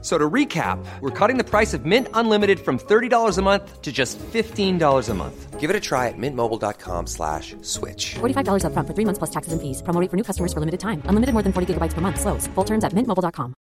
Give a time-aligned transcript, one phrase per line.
[0.00, 3.90] So to recap, we're cutting the price of Mint Unlimited from $30 a month to
[3.90, 5.58] just $15 a month.
[5.58, 8.14] Give it a try at mintmobile.com slash switch.
[8.20, 9.82] $45 upfront for three months plus taxes and fees.
[9.82, 11.02] Promo rate for new customers for limited time.
[11.10, 12.20] Unlimited more than 40 gigabytes per month.
[12.20, 12.46] Slows.
[12.54, 13.54] Full terms at mintmobile.com.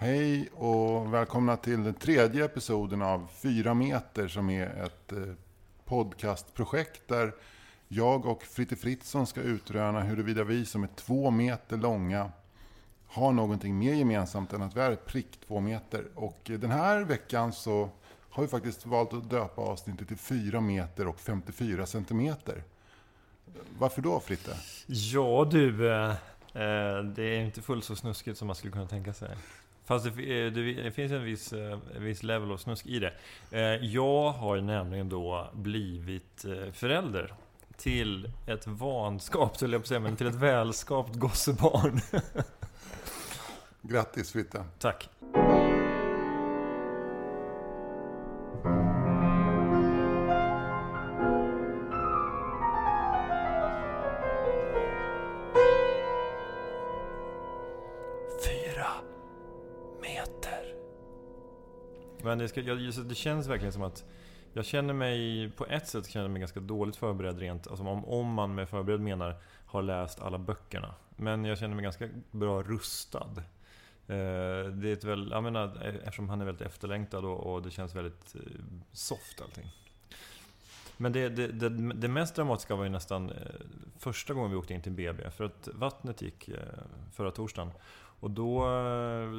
[0.00, 5.18] Hej och välkomna till den tredje episoden av Fyra meter som är ett eh,
[5.84, 7.32] podcastprojekt där
[7.88, 12.30] jag och Fritte Fritzson ska utröna huruvida vi som är två meter långa
[13.08, 16.04] har någonting mer gemensamt än att vi är prick två meter.
[16.14, 17.90] Och den här veckan så
[18.30, 22.62] har vi faktiskt valt att döpa avsnittet till 4 meter och 54 centimeter.
[23.78, 24.56] Varför då Fritte?
[24.86, 29.12] Ja du, eh, eh, det är inte fullt så snuskigt som man skulle kunna tänka
[29.12, 29.28] sig.
[29.84, 33.12] Fast det, eh, det, det finns en viss, en viss level av snusk i det.
[33.50, 37.34] Eh, Jag har nämligen då blivit förälder
[37.76, 42.00] till ett vanskapt, höll jag på att säga, men till ett välskapt gossebarn.
[43.88, 44.64] Grattis Fritte!
[44.78, 45.10] Tack.
[58.44, 58.86] Fyra
[60.00, 60.74] meter.
[62.22, 64.04] Men det, ska, jag, det känns verkligen som att
[64.52, 68.04] jag känner mig, på ett sätt känner jag mig ganska dåligt förberedd rent, alltså om,
[68.04, 69.36] om man med förberedd menar
[69.66, 70.94] har läst alla böckerna.
[71.16, 73.42] Men jag känner mig ganska bra rustad.
[74.08, 77.70] Eh, det är ett väl, jag menar, eftersom han är väldigt efterlängtad och, och det
[77.70, 78.40] känns väldigt eh,
[78.92, 79.70] soft allting.
[80.96, 83.36] Men det, det, det, det mest dramatiska var ju nästan eh,
[83.98, 85.30] första gången vi åkte in till BB.
[85.30, 86.50] För att vattnet gick
[87.12, 87.72] förra torsdagen.
[88.20, 88.60] Och då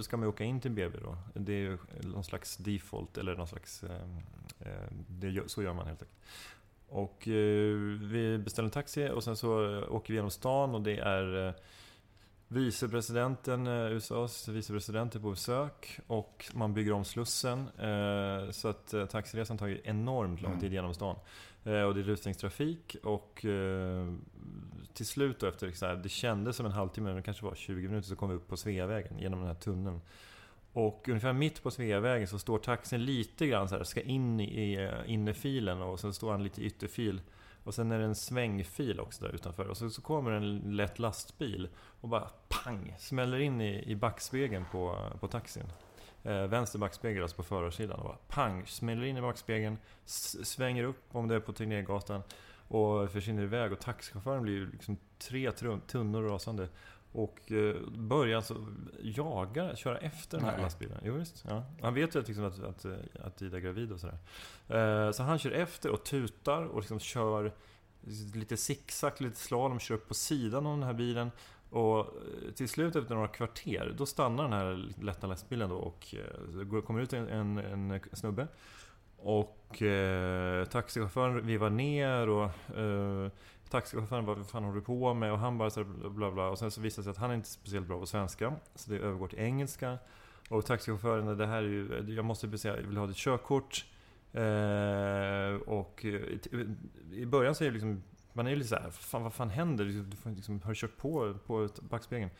[0.03, 1.17] ska man ju åka in till BB då.
[1.33, 3.83] Det är ju någon slags default, eller någon slags...
[5.07, 6.19] Det, så gör man helt enkelt.
[6.89, 7.23] Och
[8.01, 11.55] vi beställer en taxi och sen så åker vi genom stan och det är
[12.51, 17.59] vicepresidenten, eh, USAs vicepresident är på besök och man bygger om Slussen.
[17.59, 21.15] eh, Så att eh, taxiresan tar ju enormt lång tid genom stan.
[21.63, 23.45] Och det är rusningstrafik och
[24.93, 27.55] till slut då efter, så här, det kändes som en halvtimme, men det kanske var
[27.55, 30.01] 20 minuter, så kom vi upp på Sveavägen genom den här tunneln.
[30.73, 34.91] Och ungefär mitt på Sveavägen så står taxin lite grann så här, ska in i
[35.05, 37.21] innerfilen och sen står han lite i ytterfil.
[37.63, 39.67] Och sen är det en svängfil också där utanför.
[39.67, 41.69] Och så, så kommer en lätt lastbil
[42.01, 42.95] och bara pang!
[42.99, 45.71] Smäller in i, i backspegeln på, på taxin.
[46.23, 47.99] Eh, vänster backspegel, alltså på förarsidan.
[47.99, 48.65] Och bara pang!
[48.67, 52.21] Smäller in i backspegeln, svänger upp om det är på Tegnérgatan
[52.67, 53.71] och försvinner iväg.
[53.71, 55.51] Och taxichauffören blir ju liksom tre
[55.87, 56.69] tunnor rasande.
[57.11, 58.65] Och eh, börjar alltså
[59.01, 60.61] jaga, köra efter den här Nej.
[60.61, 60.97] lastbilen.
[61.03, 61.63] Jo, visst, ja.
[61.81, 62.93] Han vet ju att, liksom att, att, eh,
[63.23, 64.17] att Ida är gravid och sådär.
[64.67, 67.53] Eh, så han kör efter och tutar och liksom kör
[68.33, 71.31] lite zigzag, lite slalom, kör upp på sidan av den här bilen.
[71.69, 72.07] Och
[72.55, 76.15] till slut efter några kvarter, då stannar den här lätta lastbilen då och
[76.71, 78.47] det kommer ut en, en, en snubbe.
[79.17, 83.31] Och eh, taxichauffören vivar ner och eh,
[83.69, 85.31] taxichauffören bara, vad fan håller du på med?
[85.31, 86.49] Och han bara så här, bla bla.
[86.49, 88.53] Och sen så visar det sig att han är inte speciellt bra på svenska.
[88.75, 89.97] Så det övergår till engelska.
[90.49, 93.85] Och taxichauffören, det här är ju, jag måste säga, jag vill ha ditt körkort.
[94.33, 96.39] Eh, och i,
[97.11, 98.03] i början så är det liksom,
[98.33, 99.85] man är ju lite såhär, fan vad fan händer?
[99.85, 102.31] Du får liksom, har du kört på, på backspegeln?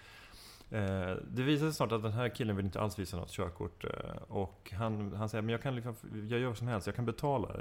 [0.72, 3.84] Eh, det visar sig snart att den här killen vill inte alls visa något körkort.
[3.84, 5.96] Eh, och han, han säger, men jag kan liksom,
[6.30, 7.56] jag gör vad som helst, jag kan betala.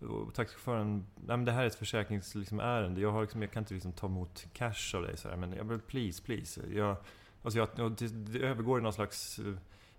[0.00, 2.40] Och taxichauffören, nej men det här är ett försäkringsärende.
[2.40, 3.00] Liksom, ärende.
[3.00, 5.52] jag, har liksom, jag kan inte liksom ta emot cash av dig så här, men
[5.52, 6.60] jag vill please, please.
[6.72, 6.96] Jag,
[7.42, 9.40] alltså jag, och det, det övergår i någon slags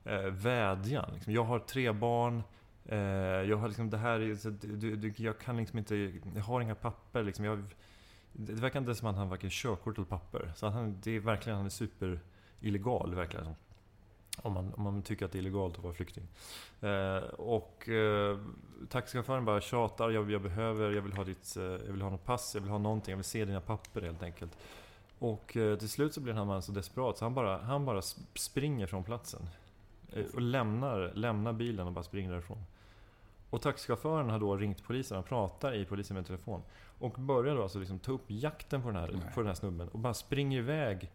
[0.03, 1.09] eh, vädjan.
[1.13, 1.33] Liksom.
[1.33, 2.43] Jag har tre barn.
[2.85, 2.97] Eh,
[3.49, 5.95] jag har liksom, det här så, du, du, jag kan liksom inte,
[6.35, 7.45] jag har inga papper liksom.
[7.45, 7.63] Jag,
[8.33, 10.51] det verkar inte som att han har varken körkort eller papper.
[10.55, 12.19] Så han, det är verkligen, han är super
[12.61, 13.55] illegal verkligen.
[14.41, 16.23] Om man, om man tycker att det är illegalt att vara flykting.
[16.81, 18.37] Eh, och eh,
[18.89, 22.25] taxichauffören bara tjatar, jag, jag behöver, jag vill ha ditt, eh, jag vill ha något
[22.25, 24.57] pass, jag vill ha någonting, jag vill se dina papper helt enkelt.
[25.19, 27.85] Och eh, till slut så blir den här mannen så desperat så han bara, han
[27.85, 29.41] bara sp- springer från platsen.
[30.13, 32.63] Eh, och lämnar, lämnar bilen och bara springer därifrån.
[33.49, 36.61] Och taxichauffören har då ringt polisen, han pratar i polisen med telefon.
[36.99, 39.21] Och börjar då alltså liksom ta upp jakten på den här, Nej.
[39.33, 41.11] på den här snubben och bara springer iväg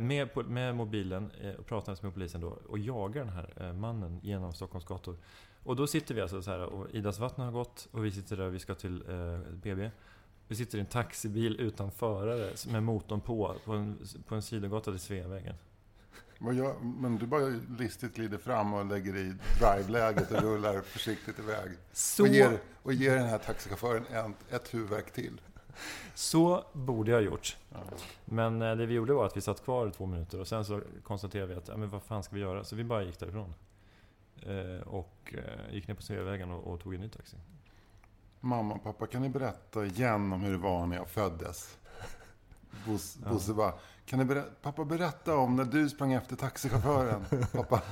[0.00, 3.72] med, po- med mobilen eh, och pratar med polisen då och jagar den här eh,
[3.72, 5.16] mannen genom Stockholms gator.
[5.62, 8.36] Och då sitter vi alltså så här och Idas vatten har gått och vi sitter
[8.36, 9.90] där och vi ska till eh, BB.
[10.48, 14.90] Vi sitter i en taxibil utan förare med motorn på, på en, på en sidogata
[14.90, 15.54] till Sveavägen.
[16.38, 21.38] Vad gör, men du bara listigt glider fram och lägger i drive-läget och rullar försiktigt
[21.38, 21.70] iväg.
[21.92, 25.40] Så, Och ger, och ger den här taxichauffören ett, ett huvudvärk till.
[26.14, 27.56] Så borde jag ha gjort.
[28.24, 30.80] Men eh, det vi gjorde var att vi satt kvar två minuter och sen så
[31.02, 32.64] konstaterade vi att, ja, men vad fan ska vi göra?
[32.64, 33.54] Så vi bara gick därifrån.
[34.42, 37.36] Eh, och eh, gick ner på Sveavägen och, och tog en ny taxi.
[38.40, 41.78] Mamma och pappa, kan ni berätta igen om hur det var när jag föddes?
[42.86, 43.72] Bos, Bosse bara,
[44.06, 47.24] kan ni berätta, pappa berätta om när du sprang efter taxichauffören?
[47.52, 47.82] pappa.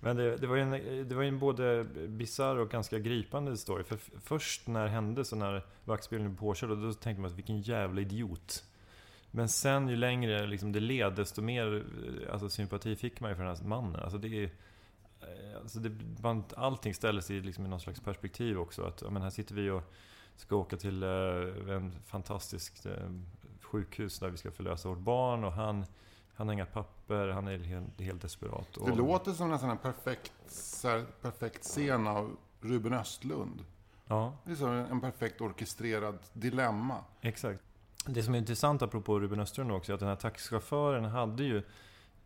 [0.00, 3.84] Men det, det var ju en, det var en både bisarr och ganska gripande story.
[3.84, 7.60] För först när det hände, så när vaktbilen blev påkörd, då tänkte man att vilken
[7.60, 8.64] jävla idiot.
[9.30, 13.36] Men sen ju längre liksom, det led, desto mer eh, alltså, sympati fick man ju
[13.36, 14.00] för den här mannen.
[14.02, 14.50] Alltså, det är,
[15.20, 18.82] eh, alltså, det, man, allting ställdes i, liksom, i någon slags perspektiv också.
[18.82, 19.92] Att, men här sitter vi och
[20.36, 23.10] ska åka till eh, en fantastisk eh,
[23.60, 25.86] sjukhus där vi ska förlösa vårt barn och han,
[26.38, 28.68] han har inga papper, han är helt, helt desperat.
[28.74, 30.32] Det Och- låter som en sån här perfekt,
[30.84, 33.64] här, perfekt scen av Ruben Östlund.
[34.06, 37.04] Ja, Det är som en perfekt orkestrerad dilemma.
[37.20, 37.60] exakt.
[38.06, 41.62] Det som är intressant apropå Ruben Östlund också, är att den här taxichauffören hade ju,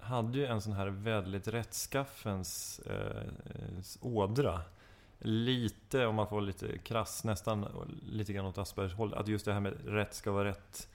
[0.00, 3.23] hade ju en sån här väldigt rättskaffens eh,
[4.00, 4.61] ådra.
[5.19, 7.67] Lite, om man får lite krass, nästan
[8.11, 9.14] lite grann åt Aspergers håll.
[9.14, 10.88] Att just det här med rätt ska vara rätt.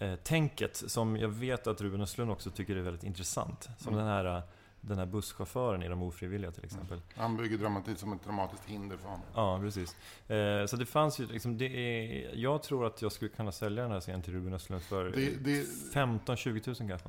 [0.00, 3.68] Eh, tänket, som jag vet att Ruben Östlund också tycker är väldigt intressant.
[3.78, 4.42] Som den här eh,
[4.80, 7.00] den här busschauffören i De ofrivilliga till exempel.
[7.16, 9.24] Han bygger dramatik som ett dramatiskt hinder för honom.
[9.34, 9.96] Ja, precis.
[10.30, 13.82] Eh, så det fanns ju liksom, det är, jag tror att jag skulle kunna sälja
[13.82, 17.08] den här scenen till Ruben Östlund för Det- det- 15-20 000 kanske.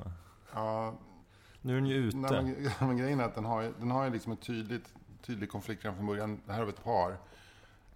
[0.54, 0.94] Ja,
[1.62, 2.16] Nu är den ju ute.
[2.16, 4.94] Nej, men, men grejen är att den har, den har ju liksom ett tydligt,
[5.26, 6.40] tydlig konflikt redan från början.
[6.46, 7.16] Det här har vi ett par.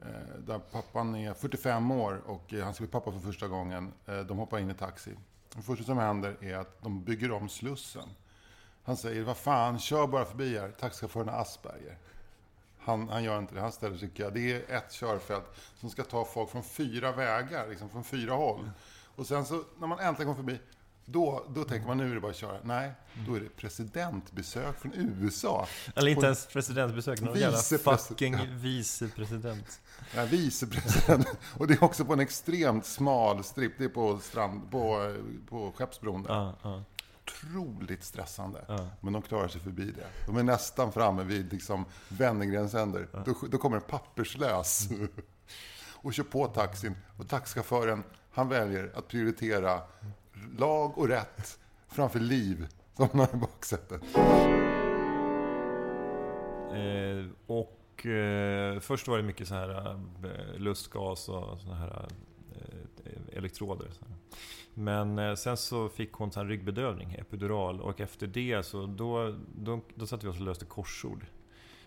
[0.05, 3.93] Eh, där pappan är 45 år och eh, han ska bli pappa för första gången.
[4.07, 5.11] Eh, de hoppar in i taxi.
[5.57, 8.09] Det första som händer är att de bygger om Slussen.
[8.85, 10.71] Han säger, vad fan, kör bara förbi här.
[10.71, 11.99] Taxichauffören har Asperger.
[12.79, 14.23] Han, han gör inte det, han ställer sig i.
[14.33, 15.45] Det är ett körfält
[15.77, 18.71] som ska ta folk från fyra vägar, liksom från fyra håll.
[19.17, 20.61] Och sen så, när man äntligen kommer förbi,
[21.07, 22.59] då, då tänker man nu är det bara att köra.
[22.63, 22.93] Nej,
[23.27, 25.67] då är det presidentbesök från USA.
[25.97, 29.81] Eller inte ens presidentbesök, någon jävla fucking vicepresident.
[30.15, 31.27] Ja, vicepresident.
[31.59, 33.73] Och det är också på en extremt smal stripp.
[33.79, 35.15] Det är på, strand, på,
[35.49, 36.23] på Skeppsbron.
[36.23, 36.35] Där.
[36.35, 36.83] Ja, ja.
[37.25, 38.65] Otroligt stressande.
[38.69, 38.89] Ja.
[39.01, 40.07] Men de klarar sig förbi det.
[40.27, 43.09] De är nästan framme vid liksom Wennergrens änder.
[43.25, 44.89] Då, då kommer en papperslös
[45.93, 46.97] och kör på taxin.
[47.19, 49.81] Och taxichauffören, han väljer att prioritera
[50.59, 51.59] lag och rätt
[51.89, 52.67] framför liv,
[52.97, 54.03] som man har i baksätet.
[56.75, 62.09] Eh, och eh, först var det mycket så här eh, lustgas och såna här
[62.53, 63.89] eh, elektroder.
[63.91, 64.15] Så här.
[64.75, 67.81] Men eh, sen så fick hon så här ryggbedövning, epidural.
[67.81, 71.27] Och efter det så då, då, då satte vi oss och löste korsord.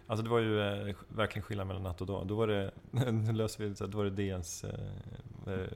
[0.07, 2.27] Alltså det var ju eh, verkligen skillnad mellan natt och dag.
[2.27, 2.71] Då var det,
[3.11, 4.63] nu löser vi det då var det DNs...
[4.63, 5.67] Eh, eh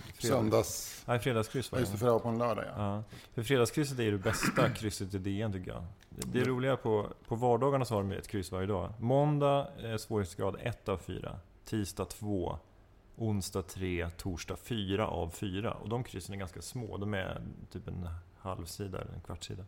[0.00, 1.02] fredags- Söndags...
[1.06, 1.96] Nej, fredagskryss var just det.
[1.96, 2.94] det, för det var på en lördag ja.
[2.96, 3.02] Ja,
[3.34, 5.84] för fredagskrysset är ju det bästa krysset i DN tycker jag.
[6.08, 8.92] Det, det är roliga på, på vardagarna så har de ett kryss varje dag.
[8.98, 11.38] Måndag eh, svårighetsgrad 1 av 4.
[11.64, 12.58] Tisdag 2.
[13.16, 14.10] Onsdag 3.
[14.16, 15.72] Torsdag 4 av 4.
[15.74, 16.96] Och de kryssen är ganska små.
[16.96, 17.40] De är
[17.72, 18.08] typ en
[18.38, 19.64] halvsida eller en kvartssida.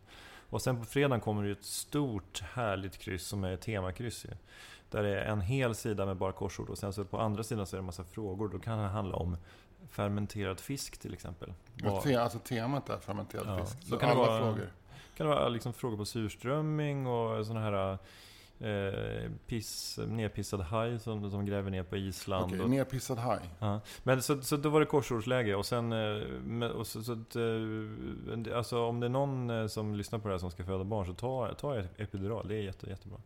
[0.49, 4.29] Och sen på fredagen kommer det ett stort härligt kryss som är temakryss ju.
[4.89, 7.67] Där det är en hel sida med bara korsord och sen så på andra sidan
[7.67, 8.49] så är det en massa frågor.
[8.49, 9.37] Då kan det handla om
[9.89, 11.53] fermenterad fisk till exempel.
[12.03, 13.83] Te, alltså temat är fermenterad Ja, fisk.
[13.83, 14.69] Så kan det alla vara- frågor.
[15.17, 17.97] kan det vara liksom frågor på surströmming och såna här
[18.59, 22.45] eh, piss, nerpissad haj som, som gräver ner på Island.
[22.45, 23.39] Okej, och, nerpissad haj.
[23.59, 23.79] ja.
[24.03, 25.91] Men så, så då var det korsordsläge och sen...
[26.61, 30.27] eh, Och så, så att, eh, alltså om det är någon eh, som lyssnar på
[30.27, 32.47] det här som ska föda barn så ta, ta epidural.
[32.47, 33.19] Det är jätte, jättebra.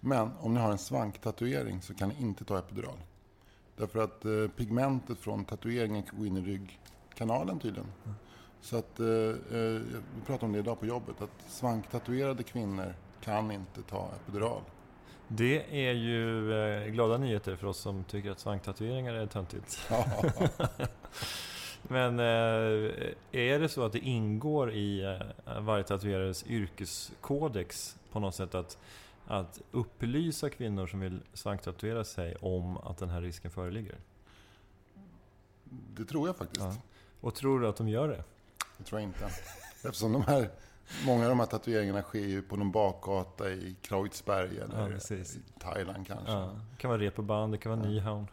[0.00, 2.96] Men om ni har en svanktatuering så kan ni inte ta epidural.
[3.76, 7.92] Därför att eh, pigmentet från tatueringen kan gå in i ryggkanalen tydligen.
[8.60, 9.80] Så att, eh, eh,
[10.14, 14.62] vi pratade om det idag på jobbet, att svanktatuerade kvinnor kan inte ta epidural.
[15.28, 19.88] Det är ju eh, glada nyheter för oss som tycker att svanktatueringar är töntigt.
[21.82, 22.24] Men eh,
[23.32, 28.78] är det så att det ingår i eh, varje tatuerares yrkeskodex på något sätt att,
[29.26, 33.98] att upplysa kvinnor som vill svanktatuera sig om att den här risken föreligger?
[35.70, 36.60] Det tror jag faktiskt.
[36.60, 36.76] Ja.
[37.20, 38.24] Och tror du att de gör det?
[38.78, 39.24] Det tror jag inte.
[39.84, 40.50] Eftersom de här,
[41.06, 45.24] många av de här tatueringarna sker ju på någon bakgata i Kreuzberg eller Ja, i
[45.58, 46.32] Thailand kanske.
[46.32, 46.56] Ja.
[46.70, 48.26] Det kan vara repoband, det kan vara Nyhavn.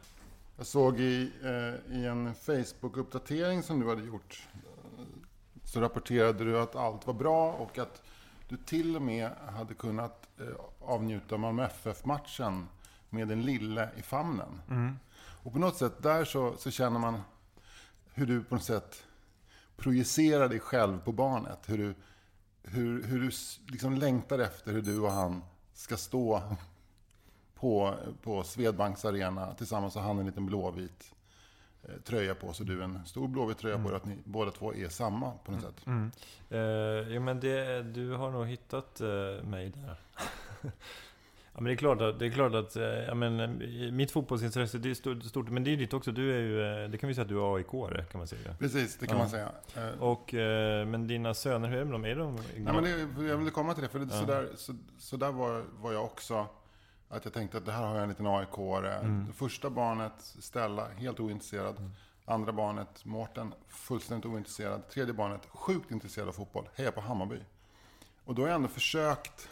[0.58, 4.48] Jag såg i, eh, i en Facebook-uppdatering som du hade gjort.
[5.64, 8.02] Så rapporterade du att allt var bra och att
[8.48, 10.48] du till och med hade kunnat eh,
[10.90, 12.68] avnjuta Malmö FF-matchen
[13.10, 14.62] med den lille i famnen.
[15.44, 17.22] Och på något sätt där så, så känner man
[18.14, 19.04] hur du på något sätt
[19.78, 21.60] projicerar dig själv på barnet.
[21.66, 21.94] Hur du,
[22.64, 23.32] hur, hur du
[23.72, 25.42] liksom längtar efter hur du och han
[25.74, 26.42] ska stå
[27.56, 31.14] på, på Swedbanks arena tillsammans och han en liten blåvit
[31.84, 33.96] eh, tröja på så du en stor blåvit tröja på dig.
[33.96, 35.88] Att ni båda två är samma på något sätt.
[36.50, 36.60] Eh,
[37.14, 39.08] ja, men det, du har nog hittat eh,
[39.44, 39.96] mig där.
[41.54, 44.12] ja, men det är klart att, det är klart att eh, ja, men, eh, mitt
[44.12, 46.12] fotbollsintresse det är stort, stort, men det är ditt också.
[46.12, 47.68] Du är ju, eh, det kan vi säga att du är aik
[48.12, 48.56] kan man säga.
[48.60, 49.24] Precis, det kan Ja.
[49.24, 49.52] man säga.
[50.00, 50.34] Och,
[50.88, 52.06] men dina söner, hur är de?
[52.06, 54.76] Är de Nej, men det, jag ville komma till det, för det, så där, så,
[54.98, 56.48] så där var, var jag också.
[57.12, 59.34] Att jag tänkte att det här har jag en liten aik Mm.
[59.34, 61.92] Första barnet, Stella, helt ointresserad.
[62.26, 64.90] Andra barnet, Mårten, fullständigt ointresserad.
[64.90, 66.70] Tredje barnet, sjukt intresserad av fotboll.
[66.76, 67.40] Hejar på Hammarby.
[68.26, 69.50] Och då har jag ändå försökt.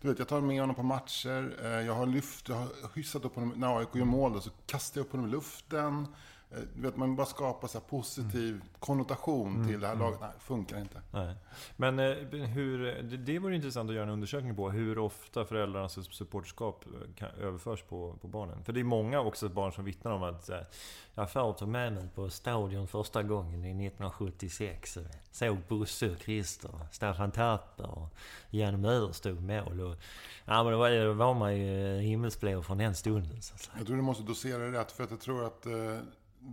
[0.00, 1.56] Du vet, jag tar med honom på matcher.
[1.62, 3.52] Eh, jag har lyft, jag har hyssat upp honom.
[3.56, 6.06] När AIK gör mål då, så kastar jag upp honom i luften.
[6.50, 10.20] Eh, Du vet, man bara skapar så positiv konnotation till det här laget.
[10.20, 11.00] Nej, funkar inte.
[11.10, 11.34] Nej.
[11.76, 12.14] Men eh,
[12.46, 17.28] hur, det, vore intressant att göra en undersökning på hur ofta föräldrarnas supporterskap eh, kan,
[17.28, 18.64] överförs på, på barnen.
[18.64, 20.50] För det är många också barn som vittnar om att
[21.14, 24.96] jag far tog med mig på stadion första gången i 1976.
[24.96, 28.14] och Såg Bosse och Christer, Staffan Tapper och
[28.50, 29.80] Jan Möller stod mål.
[29.80, 29.96] Och,
[30.44, 33.42] ja, men då var, då var man ju himmelsblå från den stunden.
[33.42, 33.74] Så att säga.
[33.78, 35.66] Jag tror du måste dosera det rätt, för att jag tror att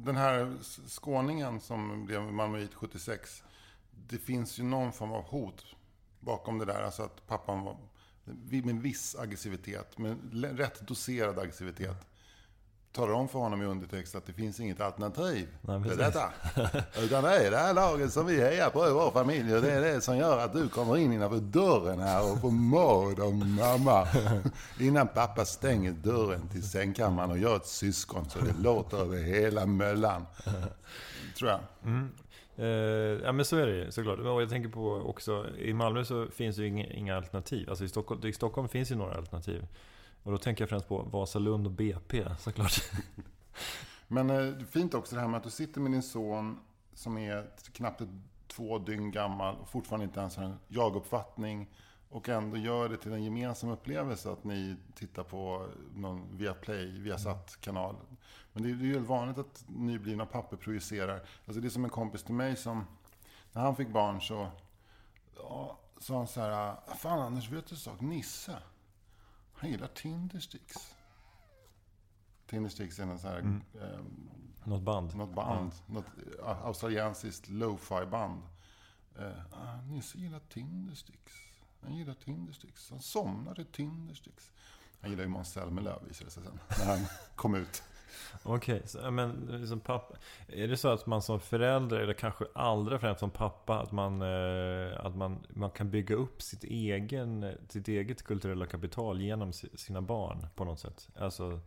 [0.03, 3.43] den här skåningen som blev Malmöit 76,
[3.91, 5.65] det finns ju någon form av hot
[6.19, 6.83] bakom det där.
[6.83, 7.77] Alltså att pappan var
[8.63, 10.17] med viss aggressivitet, med
[10.57, 12.07] rätt doserad aggressivitet,
[12.95, 16.13] talar om för honom i undertext att det finns inget alternativ Nej, till precis.
[16.13, 16.29] detta.
[17.03, 19.71] Utan det är det här laget som vi hejar på i vår familj och det
[19.71, 23.33] är det som gör att du kommer in innanför dörren här och får mord av
[23.33, 24.07] mamma.
[24.79, 29.65] Innan pappa stänger dörren till sängkammaren och gör ett syskon så det låter över hela
[29.65, 30.25] möllan.
[31.37, 31.59] Tror jag.
[32.57, 32.67] Eh,
[33.23, 34.19] ja men så är det ju såklart.
[34.19, 37.69] Och jag tänker på också, i Malmö så finns det ju inga, inga alternativ.
[37.69, 39.67] Alltså i Stockholm, i Stockholm finns ju några alternativ.
[40.25, 42.91] Och då tänker jag främst på Vasalund och BP såklart.
[44.07, 46.59] Men eh, det är fint också det här med att du sitter med din son
[46.93, 48.01] som är knappt
[48.47, 51.69] två dygn gammal och fortfarande inte ens har en jag-uppfattning.
[52.09, 57.95] Och ändå gör det till en gemensam upplevelse att ni tittar på någon Viaplay, Viasat-kanal.
[58.53, 61.21] Men det är ju helt vanligt att nyblivna pappor projicerar.
[61.45, 62.85] Alltså det är som en kompis till mig som,
[63.51, 64.47] när han fick barn så
[65.37, 68.01] ja, sa han så här, Fan Anders, vet du en sak?
[68.01, 68.57] Nisse,
[69.65, 70.95] han gillar Tindersticks.
[72.47, 73.99] Tindersticks är en sån här eh,
[74.63, 75.15] Något band.
[75.15, 75.71] något band.
[75.87, 76.05] Något
[76.39, 78.41] eh, australiensiskt lo-fi band.
[79.19, 81.33] Eh, ah, Nisse gillar Tindersticks.
[81.81, 82.89] Han gillar Tindersticks.
[82.89, 84.51] Han somnar i Tindersticks.
[85.01, 86.59] Han gillar ju Måns Zelmerlöw visade det sig sen.
[86.79, 87.05] När han
[87.35, 87.83] kom ut.
[88.43, 90.15] Okej, okay, men liksom pappa.
[90.47, 94.21] Är det så att man som förälder, eller kanske allra främst som pappa, att man,
[94.21, 100.01] eh, att man, man kan bygga upp sitt, egen, sitt eget kulturella kapital genom sina
[100.01, 101.09] barn på något sätt?
[101.19, 101.59] Alltså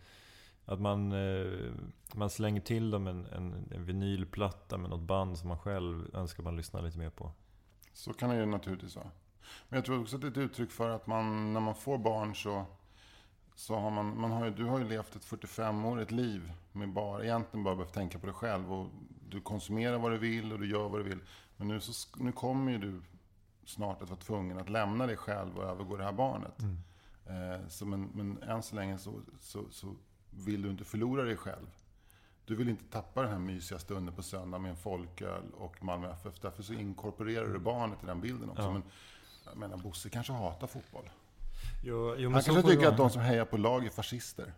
[0.65, 1.73] att man, eh,
[2.15, 6.43] man slänger till dem en, en, en vinylplatta med något band som man själv önskar
[6.43, 7.33] man lyssna lite mer på.
[7.93, 9.11] Så kan det ju naturligtvis vara.
[9.69, 11.99] Men jag tror också att det är ett uttryck för att man, när man får
[11.99, 12.67] barn så,
[13.59, 17.25] så har man, man har ju, du har ju levt ett 45-årigt liv med bara,
[17.25, 18.73] egentligen bara behövt tänka på dig själv.
[18.73, 18.91] Och
[19.29, 21.19] du konsumerar vad du vill och du gör vad du vill.
[21.57, 23.03] Men nu, så, nu kommer ju du
[23.65, 26.63] snart att vara tvungen att lämna dig själv och övergå det här barnet.
[27.27, 29.95] Eh, så men, men än så länge så, så, så
[30.31, 31.67] vill du inte förlora dig själv.
[32.45, 36.13] Du vill inte tappa den här mysiga stunden på söndag med en folköl och Malmö
[36.13, 36.41] FF.
[36.41, 38.63] Därför så inkorporerar du barnet i den bilden också.
[38.63, 38.73] Ja.
[38.73, 38.83] Men
[39.45, 41.11] jag menar, Bosse kanske hatar fotboll.
[41.83, 44.53] Jo, jo, men Han kanske tycker att de som hejar på lag är fascister.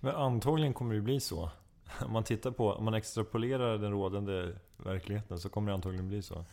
[0.00, 1.50] Men antagligen kommer det bli så.
[2.00, 6.22] Om man tittar på, om man extrapolerar den rådande verkligheten så kommer det antagligen bli
[6.22, 6.44] så.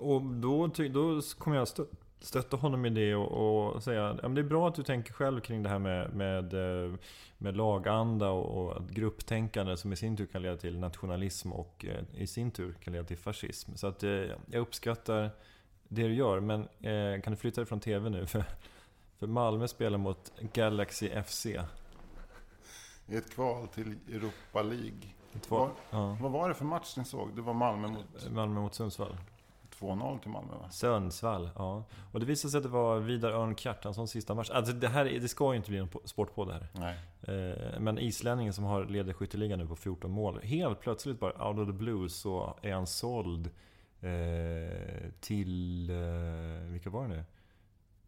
[0.00, 1.86] Och då, då kommer jag stö-
[2.20, 5.40] stötta honom i det och, och säga att det är bra att du tänker själv
[5.40, 6.94] kring det här med, med, eh,
[7.38, 12.22] med laganda och, och grupptänkande som i sin tur kan leda till nationalism och eh,
[12.22, 13.74] i sin tur kan leda till fascism.
[13.74, 15.30] Så att eh, jag uppskattar
[15.92, 18.26] det du gör, men eh, kan du flytta dig från TV nu?
[18.26, 18.44] För,
[19.18, 21.46] för Malmö spelar mot Galaxy FC.
[21.46, 25.00] I ett kval till Europa League.
[25.40, 26.16] Två, Vad, ja.
[26.20, 27.36] vad var det för match ni såg?
[27.36, 29.12] Det var Malmö mot Malmö mot Sundsvall.
[29.70, 30.70] ett 2-0 till Malmö va?
[30.70, 31.84] Sundsvall, ja.
[32.12, 34.50] Och det visade sig att det var Vidar Örn Kjartanssons sista match.
[34.50, 36.66] Alltså det här, det ska ju inte bli en po- sport på det här.
[36.72, 36.96] Nej.
[37.22, 40.40] Eh, Men islänningen som har leder skytteligan nu på 14 mål.
[40.42, 43.50] Helt plötsligt bara out of the blue så är han såld
[44.00, 45.90] eh, till...
[45.90, 47.24] Eh, vilka var det nu?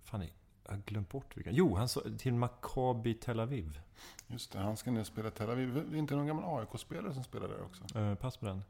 [0.02, 0.20] Fan,
[0.64, 1.50] jag har glömt bort vilka.
[1.50, 3.80] Jo, han så, till Maccabi Tel Aviv.
[4.26, 5.86] Just det, han ska nu spela Tel Aviv.
[5.90, 7.98] Det är inte någon gammal AIK-spelare som spelar där också?
[7.98, 8.62] Eh, pass på den.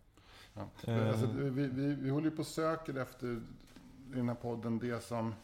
[0.54, 0.68] Ja.
[0.92, 1.08] Eh.
[1.08, 3.26] Alltså, vi, vi, vi håller ju på och söker efter
[4.12, 5.34] i den här podden det som,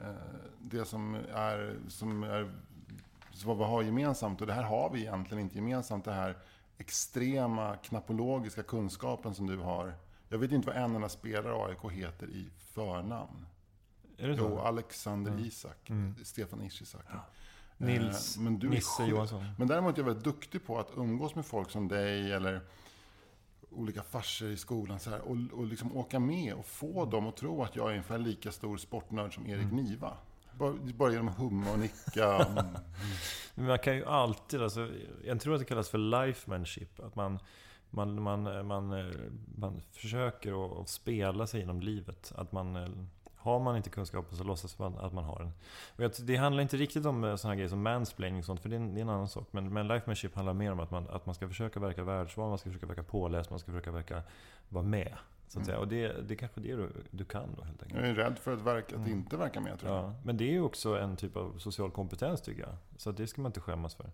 [0.00, 0.08] eh,
[0.58, 2.52] det som är, som är
[3.32, 4.40] så vad vi har gemensamt.
[4.40, 6.04] Och det här har vi egentligen inte gemensamt.
[6.04, 6.36] Det här
[6.78, 9.94] extrema knappologiska kunskapen som du har.
[10.28, 13.46] Jag vet inte vad en enda spelare AIK heter i förnamn.
[14.18, 14.42] Är det så?
[14.42, 15.44] Jo, Alexander Mm.
[15.44, 15.90] Isak.
[15.90, 16.14] Mm.
[16.24, 17.04] Stefan Ishizaki.
[17.76, 19.04] Nils Eh, men du Nisse.
[19.06, 19.44] Johansson.
[19.58, 22.60] Men däremot är jag väldigt duktig på att umgås med folk som dig eller
[23.70, 27.36] olika farsor i skolan så här, och, och liksom åka med och få dem att
[27.36, 29.76] tro att jag är ungefär lika stor sportnörd som Erik Mm.
[29.76, 30.16] Niva.
[30.58, 32.46] Bara, bara genom att humma och nicka.
[33.56, 33.68] Mm.
[33.68, 34.90] Man kan ju alltid, alltså,
[35.24, 37.00] jag tror att det kallas för lifemanship.
[37.00, 37.38] Att man,
[37.96, 39.14] man, man, man, eh,
[39.54, 42.32] man försöker att spela sig genom livet.
[42.36, 42.88] Att man, eh,
[43.36, 45.52] har man inte kunskapen så låtsas man att man har
[45.96, 46.12] den.
[46.26, 48.94] Det handlar inte riktigt om sådana grejer som mansplaining och sånt, för det är en,
[48.94, 49.48] det är en annan sak.
[49.50, 52.58] Men, men lifemanship handlar mer om att man, att man ska försöka verka världsvan, man
[52.58, 54.22] ska försöka verka påläst, man ska försöka verka
[54.68, 55.12] vara med.
[55.48, 55.78] Så att säga.
[55.78, 58.00] Och det, det är kanske det du, du kan då helt enkelt.
[58.00, 60.04] Jag är rädd för att, verka, att inte verka med tror jag.
[60.04, 62.76] Ja, men det är ju också en typ av social kompetens tycker jag.
[62.96, 64.10] Så det ska man inte skämmas för.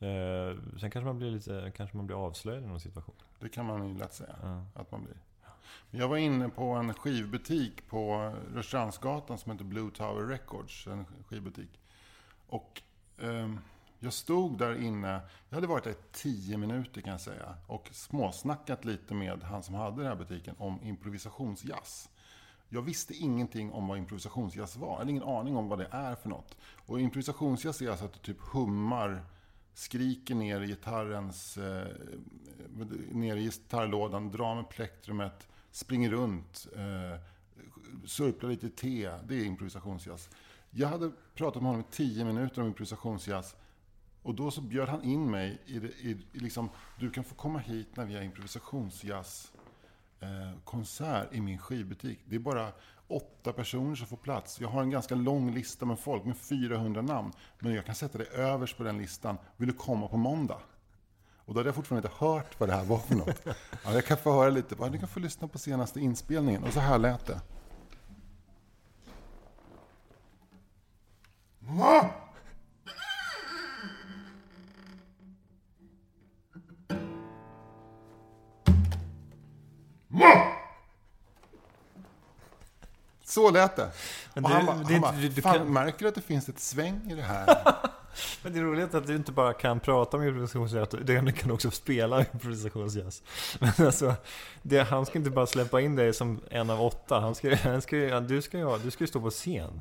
[0.00, 3.14] Eh, sen kanske man blir lite, kanske man blir avslöjad i någon situation.
[3.40, 4.64] Det kan man ju lätt säga Ja.
[4.74, 5.16] att man blir.
[5.90, 10.86] Jag var inne på en skivbutik på Rörstrandsgatan som heter Blue Tower Records.
[10.86, 11.80] En skivbutik.
[12.46, 12.82] Och
[13.18, 13.60] ehm,
[13.98, 15.20] jag stod där inne.
[15.48, 17.54] Jag hade varit där i tio minuter kan jag säga.
[17.66, 22.08] Och småsnackat lite med han som hade den här butiken om improvisationsjazz.
[22.68, 24.88] Jag visste ingenting om vad improvisationsjazz var.
[24.88, 26.56] Jag hade ingen aning om vad det är för något.
[26.86, 29.24] Och improvisationsjazz är alltså att du typ hummar,
[29.78, 31.86] skriker ner i gitarrens, eh,
[33.10, 37.20] ner i gitarrlådan, drar med plektrumet, springer runt, eh,
[38.04, 39.10] surplar lite te.
[39.28, 40.30] Det är improvisationsjazz.
[40.70, 43.56] Jag hade pratat med honom i tio minuter om improvisationsjazz.
[44.22, 47.34] Och då så bjöd han in mig i, det, i, i liksom, du kan få
[47.34, 49.52] komma hit när vi har improvisationsjazz
[50.20, 52.18] eh, konsert i min skivbutik.
[52.24, 52.72] Det är bara
[53.08, 54.60] åtta personer som får plats.
[54.60, 57.32] Jag har en ganska lång lista med folk med 400 namn.
[57.58, 59.38] Men jag kan sätta dig överst på den listan.
[59.56, 60.58] Vill du komma på måndag?
[61.44, 63.40] Och då hade jag fortfarande inte hört vad det här var för något.
[63.84, 64.76] Ja, jag kan få höra lite.
[64.78, 66.64] Ja, Du kan få lyssna på senaste inspelningen.
[66.64, 67.40] Och så här lät det.
[83.38, 83.90] Så lät det.
[84.34, 86.20] Men Och han bara, det- han bara du- du fan, kan- märker du att det
[86.20, 87.46] finns ett sväng i det här?
[88.42, 91.70] Men det är roligt att du inte bara kan prata om improvisationsjazz, du kan också
[91.70, 93.22] spela improvisationsjazz.
[93.60, 94.14] Men alltså,
[94.62, 97.20] det, han ska inte bara släppa in dig som en av åtta.
[97.20, 99.80] Han ska, han ska, du, ska ju, du ska ju stå på scen.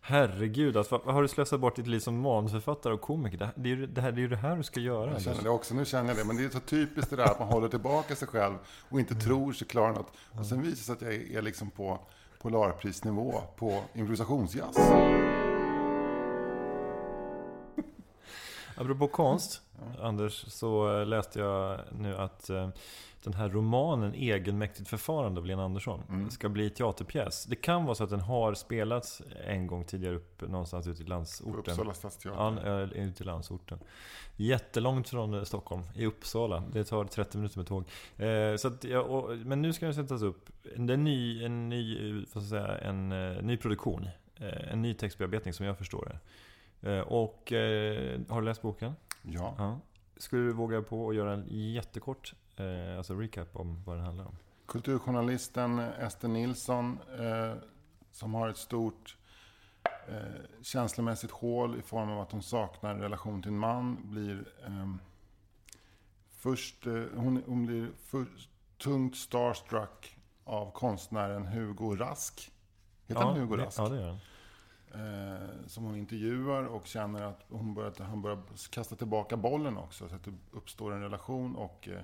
[0.00, 3.38] Herregud, alltså, vad har du slösat bort ditt liv som manusförfattare och komiker?
[3.38, 5.12] Det, här- det, är, ju- det, här, det är ju det här du ska göra.
[5.12, 6.24] Jag känner det också, nu känner jag det.
[6.24, 8.54] Men det är så typiskt det där att man håller tillbaka sig själv
[8.88, 10.12] och inte tror sig klara något.
[10.38, 12.00] Och sen visar det sig att jag är liksom på
[12.44, 14.76] Polarprisnivå på improvisationsjazz.
[18.76, 19.62] Apropå konst,
[20.00, 22.68] Anders, så eh, läste jag nu att eh,
[23.22, 26.30] den här romanen Egenmäktigt förfarande av Lena Andersson Mm.
[26.30, 27.44] ska bli teaterpjäs.
[27.44, 31.06] Det kan vara så att den har spelats en gång tidigare upp någonstans ute i
[31.06, 31.54] landsorten.
[31.58, 32.68] Uppsala stadsteater.
[32.70, 33.78] Ja, eh, ute i landsorten.
[34.36, 36.62] Jättelångt från Stockholm, i Uppsala.
[36.72, 37.84] Det tar 30 minuter med tåg.
[38.16, 40.50] Eh, så att, ja, och, men nu ska den sättas upp.
[40.76, 43.08] Det är en ny, en ny, vad ska jag säga, en
[43.46, 44.08] ny produktion.
[44.70, 46.18] En ny textbearbetning som jag förstår det.
[46.84, 48.92] Eh, och eh, har du läst boken?
[49.22, 49.54] Ja.
[49.58, 49.80] Ja.
[50.16, 54.24] Skulle du våga på att göra en jättekort eh, alltså recap om vad den handlar
[54.24, 54.36] om?
[54.66, 56.98] Kulturjournalisten Ester Nilsson
[58.12, 59.16] som har ett stort
[60.08, 64.98] eh, känslomässigt hål i form av att hon saknar relation till en man blir ehm,
[66.30, 68.50] först, eh, hon, hon blir först,
[68.82, 72.52] tungt starstruck av konstnären Hugo Rask.
[73.06, 73.78] Heter han Hugo Rask?
[73.78, 74.18] Ja, det gör den
[74.94, 78.38] eh, som hon intervjuar och känner att hon börjar, han börjar
[78.70, 80.08] kasta tillbaka bollen också.
[80.08, 82.00] Så att det uppstår en relation och eh,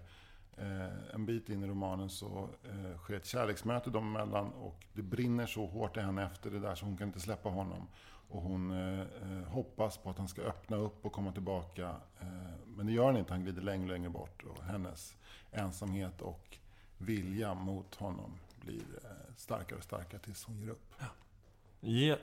[0.67, 5.03] eh, en bit in i romanen så eh, sker ett kärleksmöte dem emellan och det
[5.03, 7.87] brinner så hårt i henne efter det där så hon kan inte släppa honom.
[8.31, 11.97] Och hon eh, eh, hoppas på att han ska öppna upp och komma tillbaka.
[12.21, 12.27] Eh,
[12.67, 14.43] men det gör han inte, han glider längre och längre bort.
[14.43, 15.17] Och hennes
[15.53, 16.59] ensamhet och
[16.99, 20.95] vilja mot honom blir eh, starkare och starkare tills hon ger upp.
[20.99, 21.07] Ja,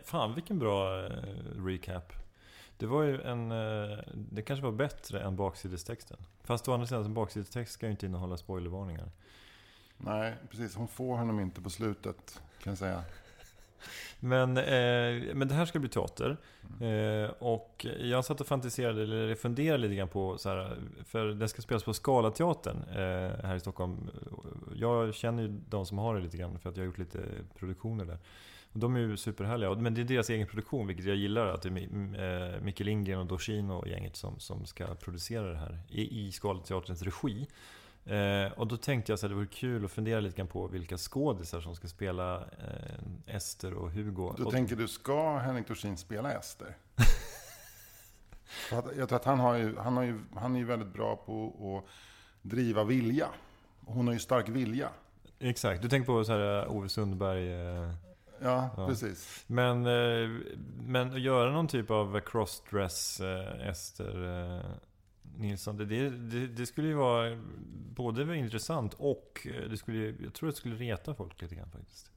[0.03, 1.11] fan vilken bra eh,
[1.65, 2.13] recap.
[2.77, 3.51] Det var ju en...
[3.51, 6.17] Eh, det kanske var bättre än baksidestexten.
[6.43, 9.11] Fast å andra sidan, en baksidestext ska ju inte innehålla spoilervarningar.
[9.97, 10.75] Nej, precis.
[10.75, 13.03] Hon får honom inte på slutet, kan jag säga.
[14.19, 16.37] Men, eh, men det här ska bli teater.
[16.81, 21.49] Eh, och jag satt och fantiserade, eller funderade lite grann på så här, För den
[21.49, 24.09] ska spelas på Scalateatern eh, här i Stockholm.
[24.75, 27.19] Jag känner ju de som har det lite grann för att jag har gjort lite
[27.59, 28.17] produktioner där.
[28.73, 29.75] Och de är ju superhärliga.
[29.75, 31.47] Men det är deras egen produktion, vilket jag gillar.
[31.47, 35.57] Att det är eh, Micke Lindgren och Dorsin och gänget som, som ska producera det
[35.57, 37.47] här i, i Scalateaterns regi.
[38.07, 40.67] Eh, och då tänkte jag så att det vore kul att fundera lite grann på
[40.67, 44.33] vilka skådisar som ska spela eh, Ester och Hugo.
[44.37, 46.77] Då och, tänker du, ska Henrik Dorsin spela Ester?
[48.71, 51.83] Jag tror att han, har ju, han, har ju, han är ju väldigt bra på
[51.83, 51.91] att
[52.41, 53.27] driva vilja.
[53.85, 54.89] Hon har ju stark vilja.
[55.39, 57.53] Exakt, du tänker på så här eh, Ove Sundberg.
[57.53, 57.91] Eh,
[58.41, 58.87] Ja, Ja.
[58.87, 59.43] precis.
[59.47, 60.29] men, eh,
[60.85, 64.61] men att göra någon typ av crossdress eh, Ester
[65.39, 65.77] Nilsson.
[65.77, 67.37] Det, det, det, skulle ju vara
[67.95, 72.11] både intressant och eh, det skulle, jag tror det skulle reta folk lite grann faktiskt.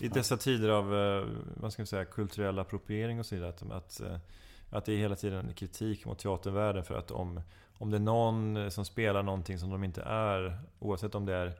[0.00, 1.26] I dessa tider av eh,
[1.56, 3.50] vad ska man säga, kulturell appropriering och så vidare.
[3.50, 4.18] Att, att, eh,
[4.70, 7.40] att det är hela tiden kritik mot teatervärlden för att om,
[7.78, 11.58] om det är någon som spelar någonting som de inte är, oavsett om det är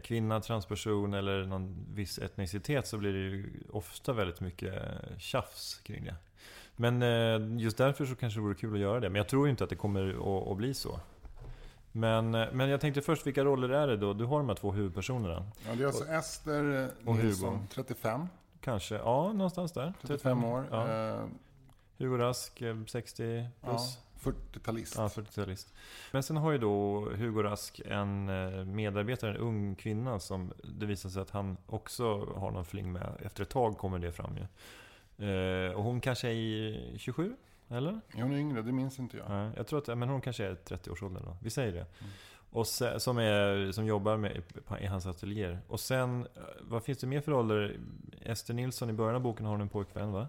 [0.00, 4.82] kvinna, transperson eller någon viss etnicitet så blir det ju ofta väldigt mycket
[5.18, 6.16] tjafs kring det.
[6.80, 9.08] Men eh, just därför så kanske det vore kul att göra det.
[9.08, 11.00] Men jag tror ju inte att det kommer att, bli så.
[11.92, 14.12] Men, eh, men jag tänkte först, vilka roller är det då?
[14.12, 15.46] Du har de här två huvudpersonerna.
[15.68, 17.66] Ja, det är alltså Ester eh, och Nilsson, Hugo.
[17.74, 18.28] 35.
[18.60, 19.94] Kanske, ja någonstans där.
[20.02, 20.64] 35 år.
[20.70, 20.88] Ja.
[20.88, 21.24] Eh,
[21.98, 23.98] Hugo Rask, eh, 60 ja, plus.
[24.22, 24.94] 40-talist.
[24.96, 25.72] Ja, 40-talist.
[26.12, 30.86] Men sen har ju då Hugo Rask en eh, medarbetare, en ung kvinna som det
[30.86, 33.12] visar sig att han också har någon fling med.
[33.20, 34.46] Efter ett tag kommer det fram ju.
[35.18, 37.36] Eh, och hon kanske är i 27?
[37.68, 38.00] Eller?
[38.14, 38.62] Är hon yngre?
[38.62, 39.30] Det minns inte jag.
[39.30, 41.36] Nej, jag tror att men hon kanske är 30-årsåldern då.
[41.42, 41.86] Vi säger det.
[42.50, 44.42] Och se, som, är, som jobbar med,
[44.80, 45.58] i hans ateljéer.
[45.68, 47.76] Och sen, eh, vad finns det mer för roller?
[48.22, 50.28] Ester Nilsson, i början av boken har hon en pojkvän va?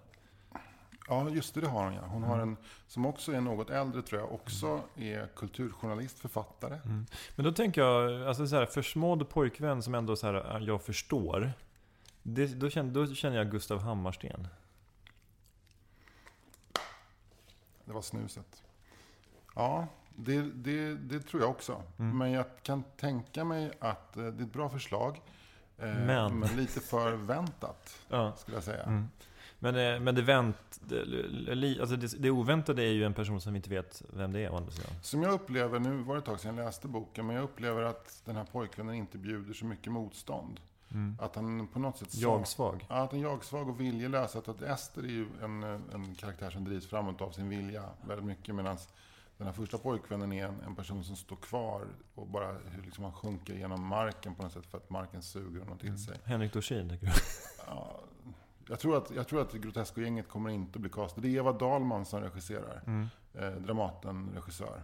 [1.07, 2.01] Ja, just det, det har hon ja.
[2.01, 2.29] Hon Mm.
[2.29, 4.31] har en som också är något äldre tror jag.
[4.33, 6.79] Också är kulturjournalist, författare.
[7.35, 11.51] Men då tänker jag, alltså så här, försmådd pojkvän som ändå så här, jag förstår.
[12.23, 14.47] Det, då, känner, då känner jag Gustav Hammarsten.
[17.89, 18.63] Det var snuset.
[19.55, 21.83] Ja, det, det, det tror jag också.
[21.99, 22.17] Mm.
[22.17, 25.21] Men jag kan tänka mig att eh, det är ett bra förslag.
[25.77, 26.41] eh, Men.
[26.41, 28.35] lite förväntat, Ja.
[28.37, 28.83] skulle jag säga.
[28.83, 29.07] Mm.
[29.59, 33.53] Men, det- men det, vänt, det, alltså det, det oväntade är ju en person som
[33.53, 34.91] vi inte vet vem det är å andra sidan.
[35.01, 37.81] Som jag upplever, nu var det ett tag sedan jag läste boken, men jag upplever
[37.81, 40.59] att den här pojkvännen inte bjuder så mycket motstånd.
[41.19, 42.15] Att han på något sätt...
[42.15, 42.85] Jag-svag.
[42.89, 44.35] Ja, att han är jag-svag och viljelös.
[44.35, 48.25] Att, att Ester är ju en, en karaktär som drivs framåt av sin vilja väldigt
[48.25, 48.55] mycket.
[48.55, 48.77] Medan
[49.37, 53.03] den här första pojkvännen är en, en person som står kvar och bara hur liksom
[53.03, 56.17] han sjunker genom marken på något sätt för att marken suger honom till sig.
[56.23, 57.11] Henrik Dorsin, tycker du?
[57.67, 57.99] Ja,
[58.67, 61.27] jag, tror att, jag tror att Grotesco-gänget kommer inte att bli castade.
[61.27, 62.81] Det är Eva Dahlman som regisserar.
[63.33, 64.83] Eh, Dramaten-regissör.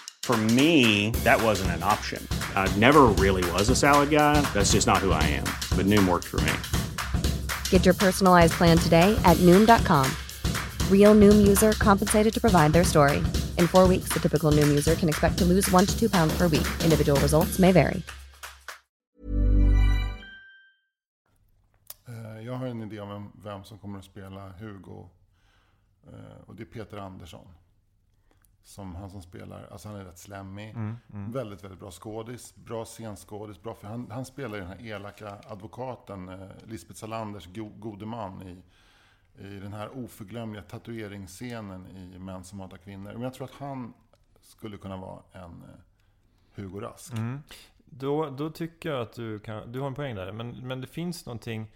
[0.23, 2.25] For me, that wasn't an option.
[2.55, 4.39] I never really was a salad guy.
[4.53, 5.43] That's just not who I am.
[5.75, 6.53] But Noom worked for me.
[7.69, 10.09] Get your personalized plan today at Noom.com.
[10.89, 13.17] Real Noom user compensated to provide their story.
[13.57, 16.33] In four weeks, the typical Noom user can expect to lose one to two pounds
[16.37, 16.67] per week.
[16.83, 18.01] Individual results may vary.
[22.07, 25.09] Eh, Jag har en idé om vem, vem som kommer att spela Hugo.
[26.07, 27.47] Eh, Och det är Peter Andersson.
[28.63, 30.75] Som han som spelar, alltså han är rätt slemmig.
[31.33, 32.55] Väldigt, väldigt bra skådis.
[32.55, 33.61] Bra scenskådis.
[33.61, 38.41] Bra, för han, han spelar den här elaka advokaten, eh, Lisbeth Salanders go, gode man
[38.41, 38.63] i,
[39.39, 43.13] i den här oförglömliga tatueringsscenen i Män som hatar kvinnor.
[43.13, 43.93] Men jag tror att han
[44.41, 45.79] skulle kunna vara en eh,
[46.55, 47.13] Hugo Rask.
[47.85, 50.31] Då, då tycker jag att du kan, du har en poäng där.
[50.31, 51.71] Men, men det finns någonting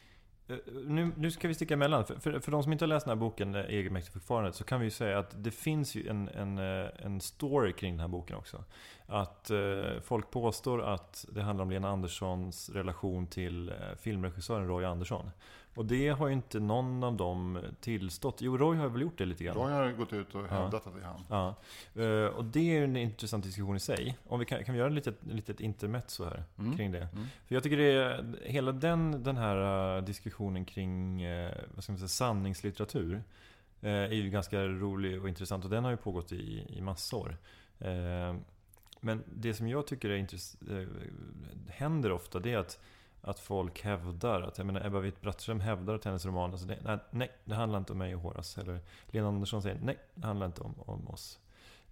[0.48, 2.06] Eh, nu, nu ska vi sticka emellan.
[2.06, 4.64] För, för, för de som inte har läst den här boken, eh, Egenmäktigt förfarande, så
[4.64, 8.00] kan vi ju säga att det finns ju en, en, eh, en story kring den
[8.00, 8.64] här boken också.
[9.08, 14.86] Att eh, folk påstår att det handlar om Lena Anderssons relation till eh, filmregissören Roy
[14.86, 15.32] Andersson.
[15.76, 18.42] Och det har ju inte någon av dem tillstått.
[18.42, 19.56] Jo, Roy har väl gjort det lite grann.
[19.56, 21.22] Roy har gått ut och hävdat att det är han.
[21.30, 21.56] Ja,
[22.04, 24.18] eh, och det är ju en intressant diskussion i sig.
[24.28, 26.78] Om vi kan, kan vi göra ett litet, litet intermezzo här Mm.
[26.78, 27.08] kring det?
[27.48, 31.92] För jag tycker det är, hela den, den här eh, diskussionen kring eh, vad ska
[31.94, 33.24] man säga, sanningslitteratur
[33.82, 36.80] är ju ganska rolig och intressant och den har ju pågått i, i.
[37.80, 38.36] Eh,
[39.00, 40.58] Men det som jag tycker är intress-
[41.70, 42.80] händer ofta det är att
[43.26, 46.98] att folk hävdar, att jag menar Ebba Witt-Brattström hävdar att hennes roman, alltså det, nej,
[47.12, 48.62] nej, det handlar inte om mig och Horace.
[48.62, 51.40] Eller Lena Andersson säger, nej, det handlar inte om, om oss.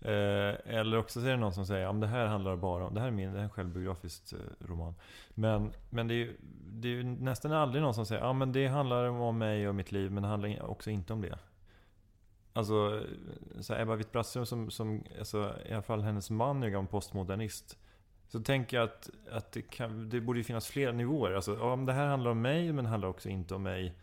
[0.02, 2.94] Eh, eller också så är det någon som säger, om det här handlar bara om,
[2.94, 4.96] det här är min, det här är en självbiografisk eh, roman.
[5.30, 6.38] Men, men det är ju
[6.76, 9.76] det är ju nästan aldrig någon som säger, ja men det handlar om mig och
[9.76, 11.40] mitt liv, men det handlar också inte om det.
[12.54, 13.04] Alltså,
[13.60, 16.88] så här, Ebba Witt-Brattström som, som alltså, i alla fall hennes man är ju gammal
[16.88, 17.78] postmodernist.
[18.34, 21.32] Så tänker jag att, att det, kan, det borde finnas flera nivåer.
[21.32, 23.94] Alltså, ja, det här handlar om mig, men det handlar också inte om mig.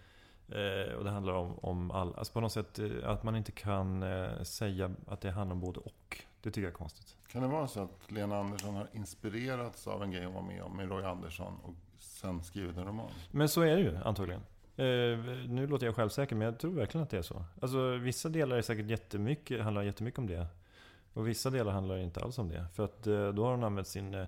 [0.49, 3.53] Eh, och det handlar om, om all, alltså på något sätt eh, att man inte
[3.53, 6.25] kan eh, säga att det handlar om både och.
[6.43, 7.17] Det tycker jag är konstigt.
[7.29, 10.63] Kan det vara så att Lena Andersson har inspirerats av en grej hon var med
[10.63, 13.11] om med Roy Andersson och sen skrivit en roman?
[13.31, 14.43] Men så är det ju antagligen.
[14.77, 17.45] Eh, nu låter jag självsäker, men jag tror verkligen att det är så.
[17.61, 20.47] Alltså vissa delar är säkert jättemycket, handlar jättemycket om det.
[21.15, 22.67] Och vissa delar handlar inte alls om det.
[22.75, 24.27] För att eh, då har hon använt sin, eh,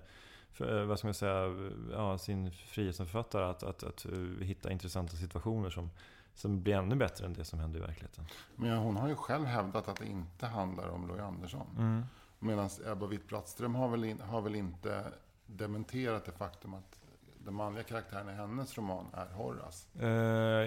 [0.59, 1.55] eh, vad ska man säga,
[1.91, 4.05] ja, sin frihet som författare att, att, att
[4.41, 5.89] hitta intressanta situationer som,
[6.33, 8.25] som blir ännu bättre än det som händer i verkligheten.
[8.55, 11.67] Men hon har ju själv hävdat att det inte handlar om Roy Andersson.
[11.77, 12.03] Mm.
[12.39, 15.03] Medan Ebba Witt-Brattström har, väl in, har väl inte
[15.45, 16.99] dementerat det faktum att
[17.37, 19.87] den manliga karaktären i hennes roman är Horace.
[19.99, 20.07] Eh,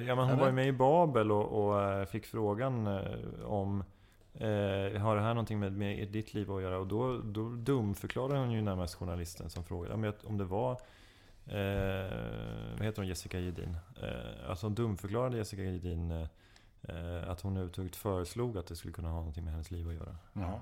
[0.08, 0.40] ja, men hon Eller?
[0.40, 2.86] var ju med i Babel och, och fick frågan
[3.44, 3.84] om
[4.40, 6.78] eh, har det här någonting med, med ditt liv att göra?
[6.78, 10.72] Och då, då dumförklarade hon ju närmast journalisten som frågade om, jag- om det var
[11.46, 13.76] eh, vad heter hon, Jessica Gedin?
[14.02, 19.08] Eh, alltså hon dumförklarade Jessica Gedin eh, att hon överhuvudtaget föreslog att det skulle kunna
[19.08, 20.16] ha någonting med hennes liv att göra.
[20.32, 20.60] Ja.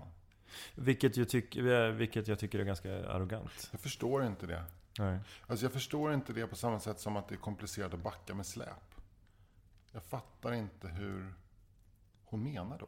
[0.75, 1.57] Vilket, ju tyck,
[1.93, 3.69] vilket jag tycker är ganska arrogant.
[3.73, 4.65] Jag förstår inte det.
[4.99, 5.19] Nej.
[5.47, 8.35] Alltså jag förstår inte det på samma sätt som att det är komplicerat att backa
[8.35, 8.95] med släp.
[9.93, 11.35] Jag fattar inte hur
[12.25, 12.87] hon menar då.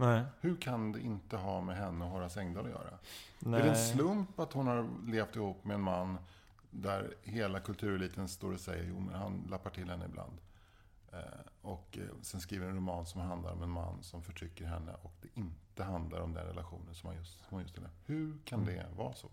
[0.00, 0.22] Nej.
[0.40, 2.98] Hur kan det inte ha med henne och Horace Engdahl att göra?
[3.38, 3.60] Nej.
[3.60, 6.18] Är det en slump att hon har levt ihop med en man
[6.70, 10.32] där hela kultureliten står och säger jo men han lappar till henne ibland.
[11.12, 11.18] Eh,
[11.62, 15.12] och eh, sen skriver en roman som handlar om en man som förtrycker henne och
[15.20, 17.90] det inte handlar om den relationen som hon just, som hon just är med.
[18.06, 19.28] Hur kan det vara så?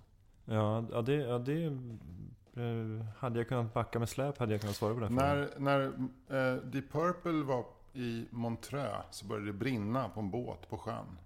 [0.46, 4.76] Ja, ja, det, ja, det eh, hade jag kunnat backa med släp hade jag kunnat
[4.76, 5.50] svara på den frågan.
[5.60, 5.90] När,
[6.30, 7.66] när eh, Deep Purple var
[7.98, 11.18] i Montreux så började det brinna på en båt på sjön.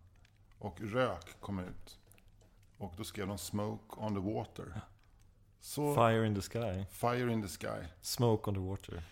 [0.60, 2.00] Och rök kom ut.
[2.78, 4.82] Och då skrev de Smoke on the water.
[5.60, 6.86] Så, Fire in the sky.
[6.92, 7.88] Fire in the sky.
[8.02, 9.04] Smoke on the water.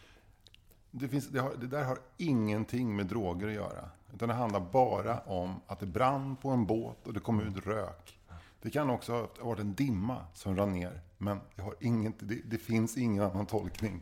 [0.92, 3.90] Det, finns, det, har, det där har ingenting med droger att göra.
[4.14, 7.66] Utan det handlar bara om att det brann på en båt och det kom ut
[7.66, 8.20] rök.
[8.62, 11.02] Det kan också ha varit en dimma som rann ner.
[11.18, 14.02] Men det, har inget, det, det finns ingen annan tolkning.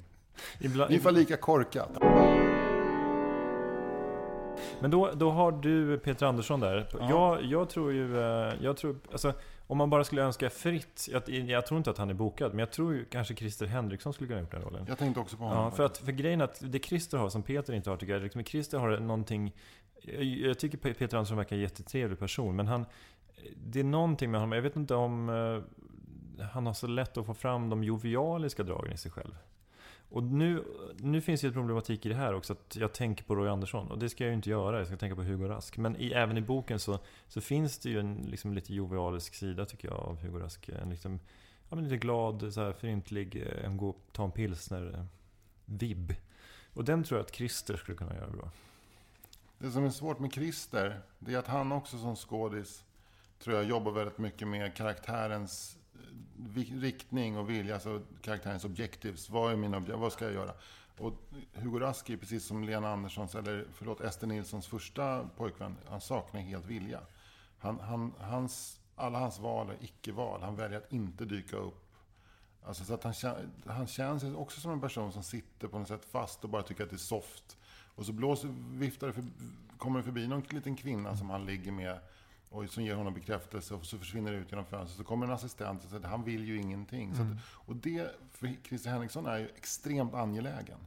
[0.60, 1.97] Ibland, Ungefär lika korkat.
[4.82, 6.88] Men då, då har du Peter Andersson där.
[7.00, 8.18] Jag, jag tror ju...
[8.20, 9.34] eh, Jag tror, alltså,
[9.68, 11.08] om man bara skulle önska fritt.
[11.12, 12.52] Jag, jag tror inte att han är bokad.
[12.52, 14.86] Men jag tror ju kanske Christer Henriksson skulle kunna gjort den rollen.
[14.88, 15.64] Jag tänkte också på honom.
[15.64, 18.22] Ja, för, att, för grejen att det Christer har som Peter inte har tycker jag,
[18.24, 19.54] liksom, Christer har någonting...
[20.02, 22.86] Jag, jag tycker Pe- Peter Andersson verkar en jättetrevlig person, men han...
[23.66, 25.30] Det är någonting med honom, jag vet inte om...
[25.30, 29.36] eh, han har så lätt att få fram de jovialiska dragen i sig själv.
[30.10, 30.64] Och nu,
[30.98, 33.92] nu finns ju ett problematik i det här också, att jag tänker på Roy Andersson.
[33.92, 35.78] Och det ska jag ju inte göra, jag ska tänka på Hugo Rask.
[35.78, 39.66] Men i, även i boken så, så finns det ju en liksom, lite jovialisk sida
[39.66, 40.70] tycker jag av Hugo Rask.
[40.70, 41.20] En liksom,
[41.70, 46.14] ja, men lite glad, så här, förintlig, eh, en gå ta en pilsner-vibb.
[46.74, 48.52] Och den tror jag att Christer skulle kunna göra bra.
[49.58, 52.84] Det som är svårt med Christer, det är att han också som skådis,
[53.40, 55.77] tror jag, jobbar väldigt mycket med karaktärens
[56.82, 59.30] riktning och vilja, alltså karaktärens objectives.
[59.30, 60.00] Vad är mina objektiv?
[60.00, 60.52] vad ska jag göra?
[60.98, 61.14] Och
[61.54, 66.42] Hugo Rask är precis som Lena Anderssons, eller förlåt, Ester Nilssons första pojkvän, han saknar
[66.42, 67.00] helt vilja.
[67.60, 70.42] Han, han, hans, alla hans val är icke-val.
[70.42, 71.84] Han väljer att inte dyka upp.
[72.64, 73.14] Alltså så att han,
[73.66, 76.84] han känns också som en person som sitter på något sätt fast och bara tycker
[76.84, 77.58] att det är soft.
[77.96, 79.24] Och så blåser, viftar det för,
[79.78, 82.00] kommer det förbi någon liten kvinna som han ligger med
[82.50, 84.98] och som ger honom bekräftelse och så försvinner det ut genom fönstret.
[84.98, 87.16] Så kommer en assistent och säger att han vill ju ingenting.
[87.16, 87.28] Så att,
[87.68, 90.78] och det för Christer Henriksson är ju extremt angelägen.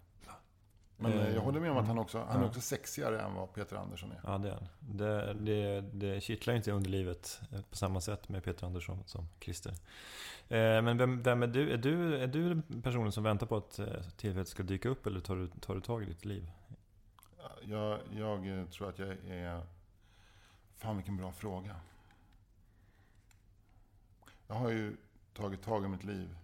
[1.03, 1.89] Men eh, jag håller med om att Mm.
[1.97, 4.21] han också han är också sexigare än vad Peter Andersson är.
[4.25, 4.67] Ja, det är han.
[4.81, 9.73] Det, det, det kittlar inte underlivet eh, på samma sätt med Peter Andersson som Christer.
[10.49, 11.71] Eh, Men vem, vem är du?
[11.73, 15.21] Är du, är du personen som väntar på att eh, tillfället ska dyka upp eller
[15.21, 16.51] tar du, tar du tag i ditt liv?
[17.63, 19.63] Jag, jag eh, tror att jag är...
[20.81, 21.77] Fan vilken bra fråga.
[24.47, 24.97] Jag har ju
[25.35, 26.37] tagit tag i mitt liv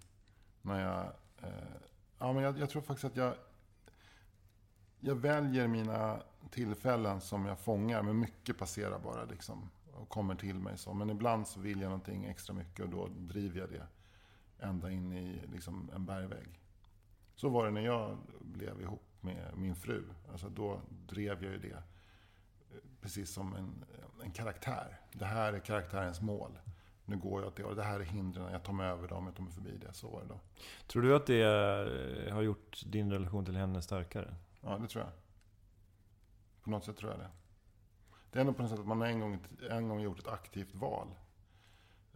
[0.63, 1.05] när jag...
[1.43, 1.77] Eh,
[2.19, 3.35] ja, men jag, jag tror faktiskt att jag...
[5.01, 9.71] Jag väljer mina tillfällen som jag fångar, men mycket passerar bara liksom.
[9.93, 10.95] Och kommer till mig så.
[10.95, 13.87] Men ibland så vill jag någonting extra mycket och då driver jag det
[14.59, 16.61] ända in i liksom, en bergvägg.
[17.35, 20.05] Så var det när jag blev ihop med min fru.
[20.33, 21.83] Alltså då drev jag ju det
[23.07, 23.85] precis som en,
[24.23, 25.01] en karaktär.
[25.13, 26.59] Det här är karaktärens mål.
[27.05, 28.53] Nu går jag åt det och det här är hindren.
[28.53, 29.93] Jag tar mig över dem, jag tar mig förbi det.
[29.93, 30.41] Så var det då.
[30.87, 31.43] Tror du att det
[32.33, 34.35] har gjort din relation till henne starkare?
[34.61, 35.13] Ja, det tror jag.
[36.65, 37.31] På något sätt tror jag det.
[38.31, 39.39] Det är ändå på något sätt att man en gång,
[39.71, 41.09] en gång gjort ett aktivt val.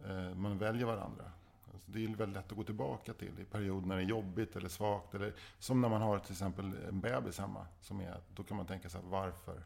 [0.05, 1.31] Eh, Man väljer varandra.
[1.73, 4.55] Alltså det är väldigt lätt att gå tillbaka till i perioder när det är jobbigt
[4.55, 5.13] eller svagt.
[5.13, 7.67] Eller, som när man har till exempel en bebis hemma.
[7.81, 9.63] Som är, då kan man tänka sig, varför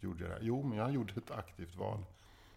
[0.00, 0.42] gjorde jag det här?
[0.42, 2.04] Jo, men jag gjorde ett aktivt val.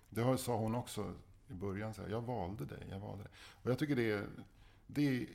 [0.10, 1.14] Det sa hon också
[1.48, 1.94] i början.
[1.94, 3.32] Så här, jag valde dig, jag valde dig.
[3.64, 4.24] Och jag tycker det,
[4.88, 5.28] det,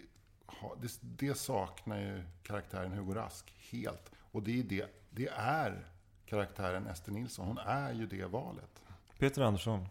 [0.81, 4.11] det, det saknar ju karaktären Hugo Rask helt.
[4.17, 5.87] Och det är, det, det är
[6.27, 7.47] karaktären Ester Nilsson.
[7.47, 8.83] Hon är ju det valet.
[9.19, 9.87] Peter Andersson.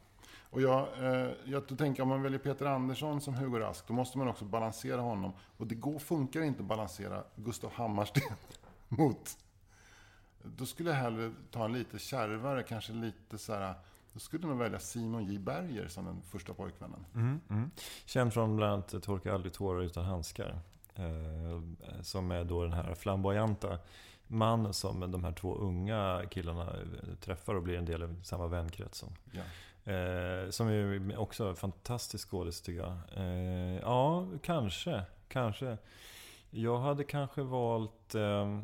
[0.53, 4.17] Och jag, eh, jag tänker om man väljer Peter Andersson som Hugo Rask, då måste
[4.17, 5.33] man också balansera honom.
[5.57, 8.23] Och det går, funkar inte att balansera Gustav Hammarsten
[8.87, 9.37] mot...
[10.43, 13.73] Då skulle jag hellre ta en lite kärvare, kanske lite så här...
[14.13, 15.39] Då skulle nog välja Simon J.
[15.39, 17.05] Berger som den första pojkvännen.
[17.15, 17.71] Mm, mm.
[18.05, 20.59] Känd från bland annat Torka aldrig tårar utan handskar.
[20.95, 21.61] Eh,
[22.01, 23.79] som är då den här flamboyanta
[24.27, 28.47] man som de här två unga killarna eh, träffar och blir en del av samma
[28.47, 29.09] vänkrets som.
[29.31, 29.41] Ja.
[29.91, 32.97] Eh, som är också en fantastisk skådis tycker jag.
[33.15, 35.01] Eh, ja, kanske.
[35.27, 35.77] Kanske.
[36.49, 38.59] Jag hade kanske valt eh,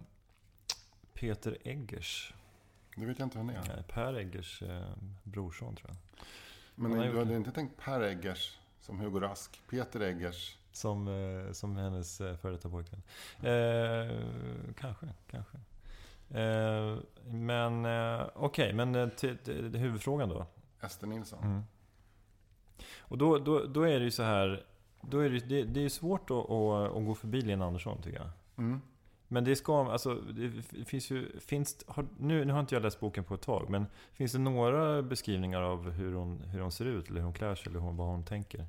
[1.19, 2.34] Peter Eggers.
[2.95, 3.63] Det vet jag inte vem det är.
[3.67, 5.97] Nej, Per Eggers eh, brorson tror jag.
[6.75, 9.62] Men du hade inte tänkt Per Eggers som Hugo Rask?
[9.69, 10.58] Peter Eggers?
[10.71, 13.01] Som, eh, som hennes eh, före detta pojkvän.
[13.41, 14.17] Eh,
[14.77, 15.58] kanske, kanske.
[16.29, 20.45] Eh, men eh, okej, men eh, till, till huvudfrågan då.
[20.82, 21.43] Ester Nilsson?
[21.43, 21.63] Mm.
[22.99, 24.65] Och då, då, då är det ju så här.
[25.01, 28.01] Då är det, det, det är ju svårt att, att, att gå förbi Lena Andersson
[28.01, 28.29] tycker jag.
[28.58, 28.82] Mm.
[29.32, 33.00] Men det ska, alltså, det finns ju, finns, har, nu, nu har inte jag läst
[33.00, 36.86] boken på ett tag, men finns det några beskrivningar av hur hon, hur hon ser
[36.86, 38.65] ut, eller hur hon klär sig, eller hon, vad hon tänker?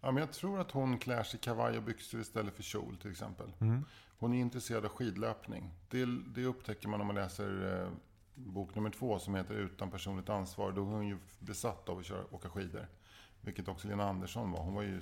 [0.00, 2.96] Ja, men jag tror att hon klär sig i kavaj och byxor istället för kjol
[2.96, 3.52] till exempel.
[3.60, 3.84] Mm.
[4.18, 5.70] Hon är intresserad av skidlöpning.
[5.88, 7.90] Det, det upptäcker man om man läser eh,
[8.34, 10.72] bok nummer två som heter Utan personligt ansvar.
[10.72, 12.86] Då är hon ju besatt av att köra, åka skidor.
[13.40, 14.60] Vilket också Lena Andersson var.
[14.60, 15.00] Hon var ju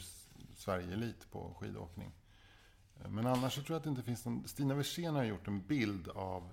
[0.55, 2.13] Sverige-elit på skidåkning.
[3.05, 4.49] Eh, Men annars så tror jag att det inte finns någon...
[4.49, 6.51] Stina Wirsén har gjort en bild av,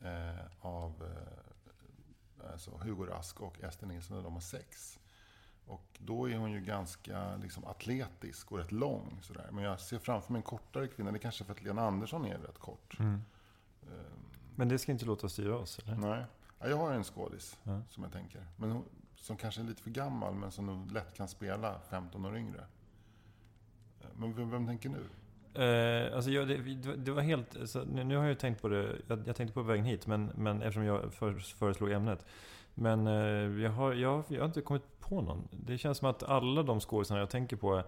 [0.00, 4.98] eh, av eh, alltså Hugo Rask och Ester Nilsson när de har sex.
[5.66, 9.18] Och då är hon ju ganska liksom, atletisk och rätt lång.
[9.22, 9.48] Sådär.
[9.52, 11.10] Men jag ser framför mig en kortare kvinna.
[11.12, 12.98] Det är kanske för att Lena Andersson är rätt kort.
[14.56, 15.96] Men det ska inte låta styra oss, eller?
[15.96, 16.24] Nej.
[16.58, 17.80] Ja, jag har en skådis Ja.
[17.90, 18.46] som jag tänker.
[18.56, 18.84] Men hon,
[19.16, 22.66] som kanske är lite för gammal men som nog lätt kan spela 15 år yngre.
[24.00, 25.08] Eh, Men vem, vem tänker nu?
[25.54, 27.56] Eh, alltså jag, det, det var helt...
[27.56, 30.06] Alltså, nu, nu har jag ju tänkt på det, jag, jag tänkte på vägen hit,
[30.06, 32.26] men, men eftersom jag för, föreslog ämnet.
[32.74, 35.48] Men eh, jag, har, jag, jag har inte kommit på någon.
[35.50, 37.82] Det känns som att alla de skådisarna jag tänker på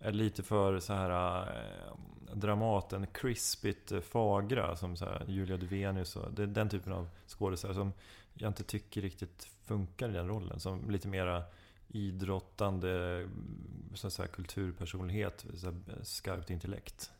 [0.00, 1.96] är, lite för så här eh,
[2.32, 4.76] Dramaten, crispigt eh, fagra.
[4.76, 7.92] Som så här, Julia Duvenius och det är den typen av skådisar som
[8.34, 10.60] jag inte tycker riktigt funkar i den rollen.
[10.60, 11.42] Som lite mera
[11.88, 13.26] idrottande
[13.94, 17.10] så att säga, kulturpersonlighet, så här, skarpt intellekt.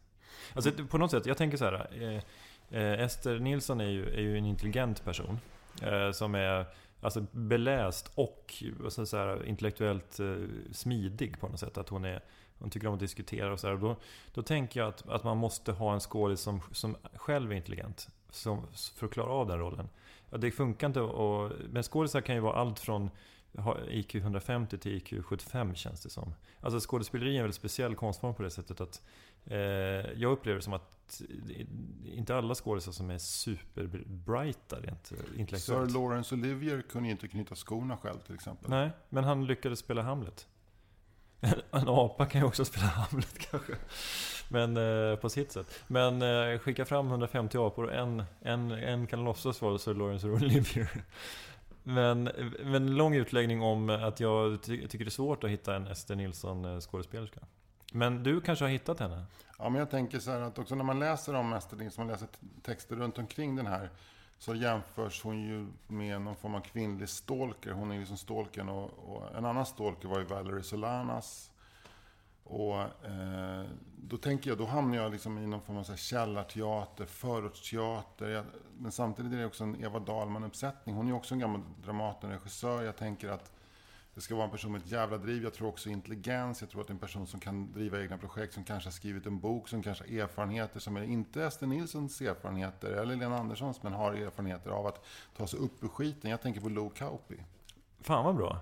[0.55, 1.89] Alltså på något sätt, jag tänker så här.
[2.03, 2.23] Eh,
[2.81, 5.39] eh, Ester Nilsson är ju, är ju en intelligent person.
[5.83, 6.67] Eh, som är
[7.01, 10.37] alltså, beläst och alltså, så här, intellektuellt eh,
[10.73, 11.79] smidig på något sätt.
[11.79, 12.21] Att hon, är,
[12.59, 13.77] hon tycker om att diskutera och så här.
[13.77, 13.97] Då,
[14.35, 18.09] då tänker jag att, att man måste ha en skådis som, som själv är intelligent.
[18.31, 19.89] Som, för att klara av den rollen.
[20.31, 21.71] Ja, det funkar inte att...
[21.73, 23.11] Men skådisar kan ju vara allt från
[23.91, 26.35] IQ 150 till IQ 75 känns det som.
[26.61, 29.03] Alltså skådespeleri är en väldigt speciell konstform på det sättet att
[29.45, 29.57] eh,
[30.17, 31.67] jag upplever det som att det-
[32.17, 35.93] inte alla skådisar som är superbrighta rent eh, Sir intellektuellt.
[35.93, 38.71] Laurence Olivier kunde inte knyta skorna själv till exempel.
[38.71, 40.47] Nej, men han lyckades spela Hamlet.
[41.71, 43.73] En apa kan ju också spela Hamlet kanske.
[44.49, 45.67] Men eh, på sitt sätt.
[45.87, 50.27] Men eh, skicka fram 150 apor och en, en, en kan låtsas vara Sir Lawrence
[50.27, 50.91] Olivier.
[51.89, 52.31] Men,
[52.65, 56.17] men lång utläggning om att jag ty tycker det är svårt att hitta en Ester
[56.17, 57.41] Nilsson eh, skådespelerska.
[57.93, 59.25] Men du kanske har hittat henne?
[59.59, 62.13] Ja, men jag tänker så här att också när man läser om Ester Nilsson, man
[62.13, 62.29] läser
[62.63, 63.91] texter runt omkring den här,
[64.39, 67.73] så jämförs hon ju med någon form av kvinnlig stalker.
[67.73, 71.51] Hon är ju som stalkern och, och en annan stalker var ju Valerie Solanas.
[72.49, 73.65] Och eh,
[73.97, 78.29] då tänker jag, då hamnar jag liksom i någon form av så här källarteater, förortsteater.
[78.29, 78.45] Jag,
[78.79, 80.95] men samtidigt är det också en Eva Dahlman-uppsättning.
[80.95, 82.83] Hon är också en gammal Dramatenregissör.
[82.83, 83.53] Jag tänker att
[84.15, 85.43] det ska vara en person med ett jävla driv.
[85.43, 86.61] Jag tror också intelligens.
[86.61, 88.93] Jag tror att det är en person som kan driva egna projekt, som kanske har
[88.93, 93.39] skrivit en bok, som kanske har erfarenheter som är inte Ester Nilssons erfarenheter, eller Lena
[93.39, 95.05] Anderssons, men har erfarenheter av att
[95.37, 96.31] ta sig upp ur skiten.
[96.31, 97.37] Jag tänker på Lo Kauppi.
[98.01, 98.61] Fan vad bra.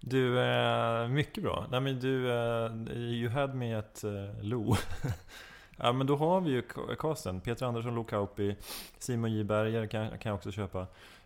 [0.00, 1.66] Du, eh, mycket bra.
[1.70, 4.76] Nej men du, eh, you had me at eh, Lo.
[5.76, 6.62] ja men då har vi ju
[6.98, 7.40] casten.
[7.40, 8.56] Peter Andersson, Lo Kauppi,
[8.98, 10.80] Simon J Berger kan, kan jag också köpa.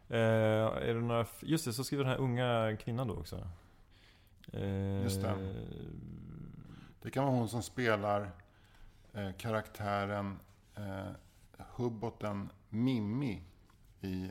[0.09, 3.49] Eh, är det några, just det, så skriver den här unga kvinnan då också.
[4.53, 5.55] Eh, Just det.
[7.03, 8.31] Det kan vara hon som spelar
[9.13, 10.39] eh, karaktären
[10.77, 11.11] eh,
[11.77, 13.43] hubboten Mimmi
[14.01, 14.31] i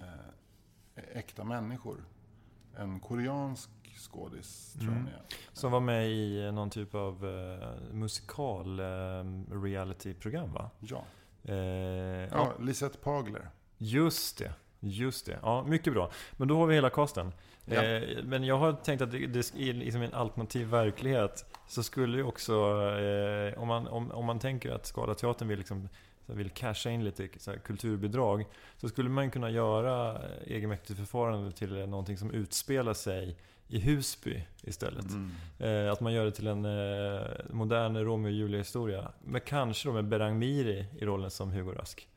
[0.00, 2.04] eh, Äkta människor.
[2.76, 5.06] En koreansk skådis, tror jag Mm.
[5.06, 5.22] är.
[5.52, 8.84] Som var med i någon typ av eh, musikal eh,
[9.62, 10.70] reality-program va?
[10.80, 11.04] Ja.
[11.44, 12.26] Eh, ja.
[12.32, 13.48] ja, Lisette Pagler.
[13.78, 14.52] Just det.
[14.80, 15.38] Just det.
[15.42, 16.10] Ja, mycket bra.
[16.36, 17.32] Men då har vi hela casten.
[17.64, 17.82] Ja.
[17.82, 22.16] Eh, men jag har tänkt att det, det, i liksom en alternativ verklighet så skulle
[22.18, 22.52] ju också,
[22.98, 25.88] eh, om, man, om, om man tänker att Scalateatern vill, liksom,
[26.26, 31.86] vill casha in lite så här, kulturbidrag, så skulle man kunna göra egenmäktigt förfarande till
[31.88, 33.36] någonting som utspelar sig
[33.68, 35.06] i Husby istället.
[35.58, 39.12] Eh, att man gör det till en eh, modern Romeo och Julia-historia.
[39.24, 42.08] Men kanske då med Berang Miri i rollen som Hugo Rask.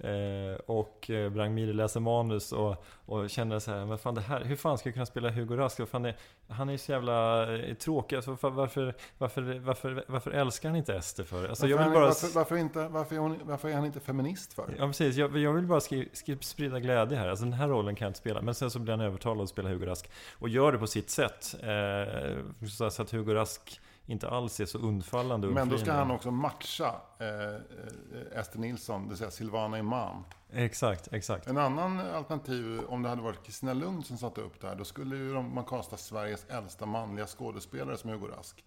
[0.00, 4.20] Eh, och eh, Berang Miri läser manus och, och känner så här, men fan det
[4.20, 5.88] här, hur fan ska jag kunna spela Hugo Rask?
[5.88, 6.14] Fan det,
[6.48, 10.94] han är ju så jävla eh, tråkig, alltså, varför, varför, varför, varför, älskar han inte
[10.94, 11.48] Ester för?
[11.48, 12.06] Alltså, jag varför, vill bara...
[12.06, 14.74] varför, varför, inte, varför, är hon, varför är han inte feminist för?
[14.78, 17.28] Ja precis, jag, jag vill bara skri, skri, sprida glädje här.
[17.28, 18.42] Alltså den här rollen kan jag inte spela.
[18.42, 20.10] Men sen så blir han övertalad att spela Hugo Rask.
[20.38, 21.54] Och gör det på sitt sätt.
[21.62, 23.80] Eh, så att Hugo Rask
[24.10, 29.02] inte alls är så undfallande Men då ska han också matcha eh, eh, Ester Nilsson,
[29.02, 30.24] det vill säga Silvana Imam.
[30.52, 31.46] Exakt, exakt.
[31.46, 34.84] En annan alternativ, om det hade varit Kristina Lund som satte upp det här, då
[34.84, 38.64] skulle ju de, man kasta Sveriges äldsta manliga skådespelare som Hugo Rask.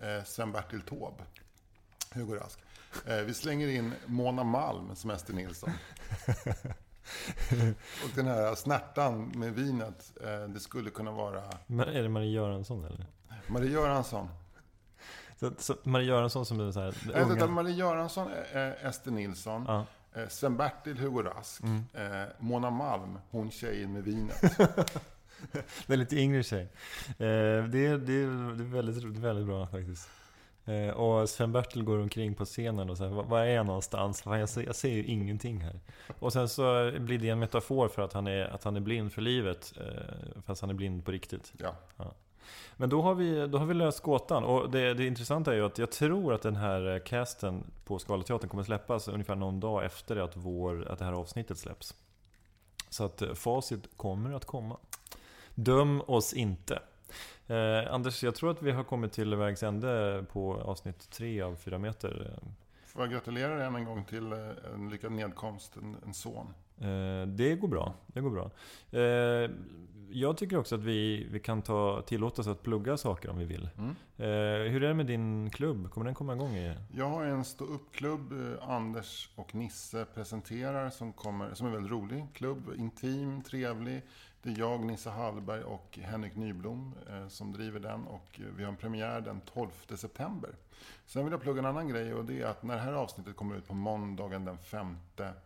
[0.00, 1.24] Eh, Sven-Bertil Taube.
[2.14, 2.58] Hugo Rask.
[3.06, 5.70] Eh, vi slänger in Mona Malm som Ester Nilsson.
[8.04, 12.32] Och den här snärtan med vinet, eh, det skulle kunna vara Men är det Marie
[12.32, 13.06] Göransson eller?
[13.46, 14.28] Marie Göransson.
[15.58, 17.46] Så, Marie Göransson som är så här, Nej, unga...
[17.46, 19.64] Marie Göransson, eh, Ester Nilsson.
[19.68, 19.86] Ja.
[20.14, 21.62] Eh, Sven-Bertil Hugo Rask.
[21.92, 24.42] Eh, Mona Malm, hon tjejen med vinet.
[25.86, 26.62] Det är lite yngre tjej.
[27.08, 30.10] Eh, det, är, det, är, det är väldigt, väldigt bra faktiskt.
[30.64, 34.22] Eh, och Sven-Bertil går omkring på scenen och säger var, är jag någonstans?
[34.24, 35.80] Jag, ser, jag ser ju ingenting här.
[36.18, 39.12] Och sen så blir det en metafor för att han är, att han är blind
[39.12, 39.72] för livet.
[39.80, 41.52] Eh, fast han är blind på riktigt.
[41.58, 41.74] Ja.
[42.76, 44.44] Men då har vi, då har vi löst gåtan.
[44.44, 47.98] Och det, det intressanta är ju att jag tror att den här eh, casten på
[47.98, 51.94] Scalateatern kommer släppas ungefär någon dag efter att, vår, att det här avsnittet släpps.
[52.88, 54.76] Så att eh, facit kommer att komma.
[55.54, 56.82] Döm oss inte.
[57.46, 61.56] Eh, Anders, jag tror att vi har kommit till vägs ände på avsnitt tre av
[61.56, 62.38] fyra meter.
[62.94, 64.38] Får jag gratulera dig än en gång till eh,
[64.74, 66.46] en lyckad nedkomst, en, en son.
[66.80, 67.94] Eh, det går bra.
[68.06, 68.50] Det går bra.
[68.90, 69.50] Eh,
[70.10, 73.44] jag tycker också att vi, vi kan ta, tillåta oss att plugga saker om vi
[73.44, 73.68] vill.
[73.78, 73.94] Mm.
[74.72, 75.90] Hur är det med din klubb?
[75.90, 76.56] Kommer den komma igång?
[76.56, 76.74] I?
[76.92, 82.26] Jag har en stå-upp-klubb, Anders och Nisse presenterar, som, kommer, som är en väldigt rolig
[82.34, 82.70] klubb.
[82.76, 84.02] Intim, trevlig.
[84.44, 88.06] Det är jag, Nisse Hallberg och Henrik Nyblom eh, som driver den.
[88.06, 90.56] Och eh, vi har en premiär den 12 september.
[91.06, 93.36] Sen vill jag plugga en annan grej och det är att när det här avsnittet
[93.36, 94.96] kommer ut på måndagen den 5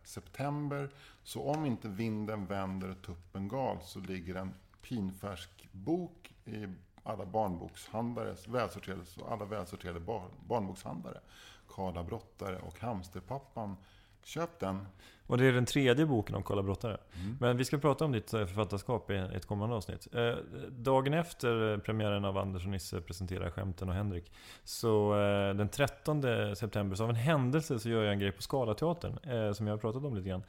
[0.03, 0.89] september.
[1.23, 6.67] Så om inte vinden vänder och tuppen gal så ligger en pinfärsk bok i
[7.03, 9.99] alla barnbokshandlares, välsorterade, alla välsorterade
[10.47, 11.19] barnbokshandlare.
[11.67, 13.77] Karla Brottare och Hamsterpappan.
[14.23, 14.85] Köp den.
[15.29, 16.97] Och det är den tredje boken om Karla Brottare.
[17.39, 20.07] Men vi ska prata om ditt eh, författarskap i ett kommande avsnitt.
[20.13, 20.33] Eh,
[20.69, 24.31] dagen efter premiären av Anders och Nisse presenterar Skämten och Henrik.
[24.63, 26.21] Så eh, den 13
[26.55, 29.17] september, så av en händelse, så gör jag en grej på Scalateatern.
[29.23, 30.43] Eh, som jag har pratat om lite grann.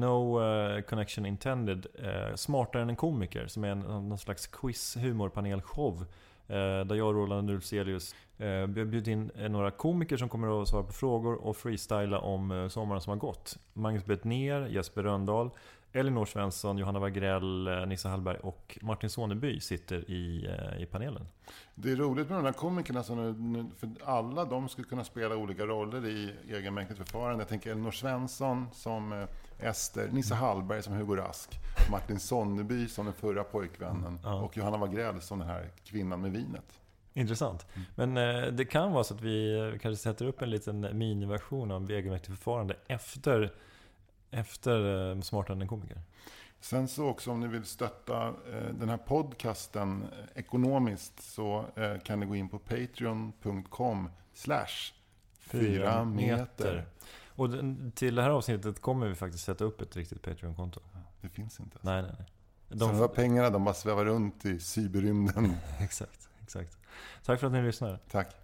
[0.00, 0.40] No
[0.82, 1.86] connection intended.
[2.34, 3.46] Smartare än en komiker.
[3.46, 6.04] Som är en, någon slags quiz humorpanelshow.
[6.48, 10.28] Eh, där jag och Roland Ulfzelius eh, Vi har bjudit in eh, några komiker som
[10.28, 13.58] kommer att svara på frågor och freestyla om sommaren som har gått.
[13.72, 15.50] Magnus Bettner, Jesper Röndahl,
[15.92, 21.26] Elinor Svensson, Johanna Wagrell, eh, Nissa Hallberg och Martin Soneby sitter i, eh, i panelen.
[21.74, 25.66] Det är roligt med de här komikerna, som för alla de skulle kunna spela olika
[25.66, 27.38] roller i egenmäktigt förfarande.
[27.40, 31.50] Jag tänker Elinor Svensson som eh, Ester, Nissa Hallberg som Hugo Rask,
[31.90, 34.34] Martin Sonneby som den förra pojkvännen Ja.
[34.42, 36.80] och Johanna Wagrell som den här kvinnan med vinet.
[37.14, 37.66] Intressant.
[37.94, 41.90] Men eh, det kan vara så att vi kanske sätter upp en liten miniversion av
[41.90, 43.52] egenmäktigt förfarande efter,
[44.30, 46.00] efter eh, Smartare än en komiker.
[46.60, 51.64] Sen så också om ni vill stötta eh, den här podcasten eh, ekonomiskt så
[52.04, 54.92] kan ni gå in på patreon.com slash
[55.40, 56.86] fyra meter.
[57.26, 57.48] Och
[57.94, 60.80] till det här avsnittet kommer vi faktiskt sätta upp ett riktigt Patreon-konto.
[61.20, 61.78] Det finns inte.
[61.82, 62.26] Nej, nej, nej.
[62.68, 65.52] De, så de pengarna de bara svävar runt i cyberrymden.
[65.78, 66.78] exakt, exakt.
[67.24, 67.98] Tack för att ni lyssnar.
[68.10, 68.36] Tack.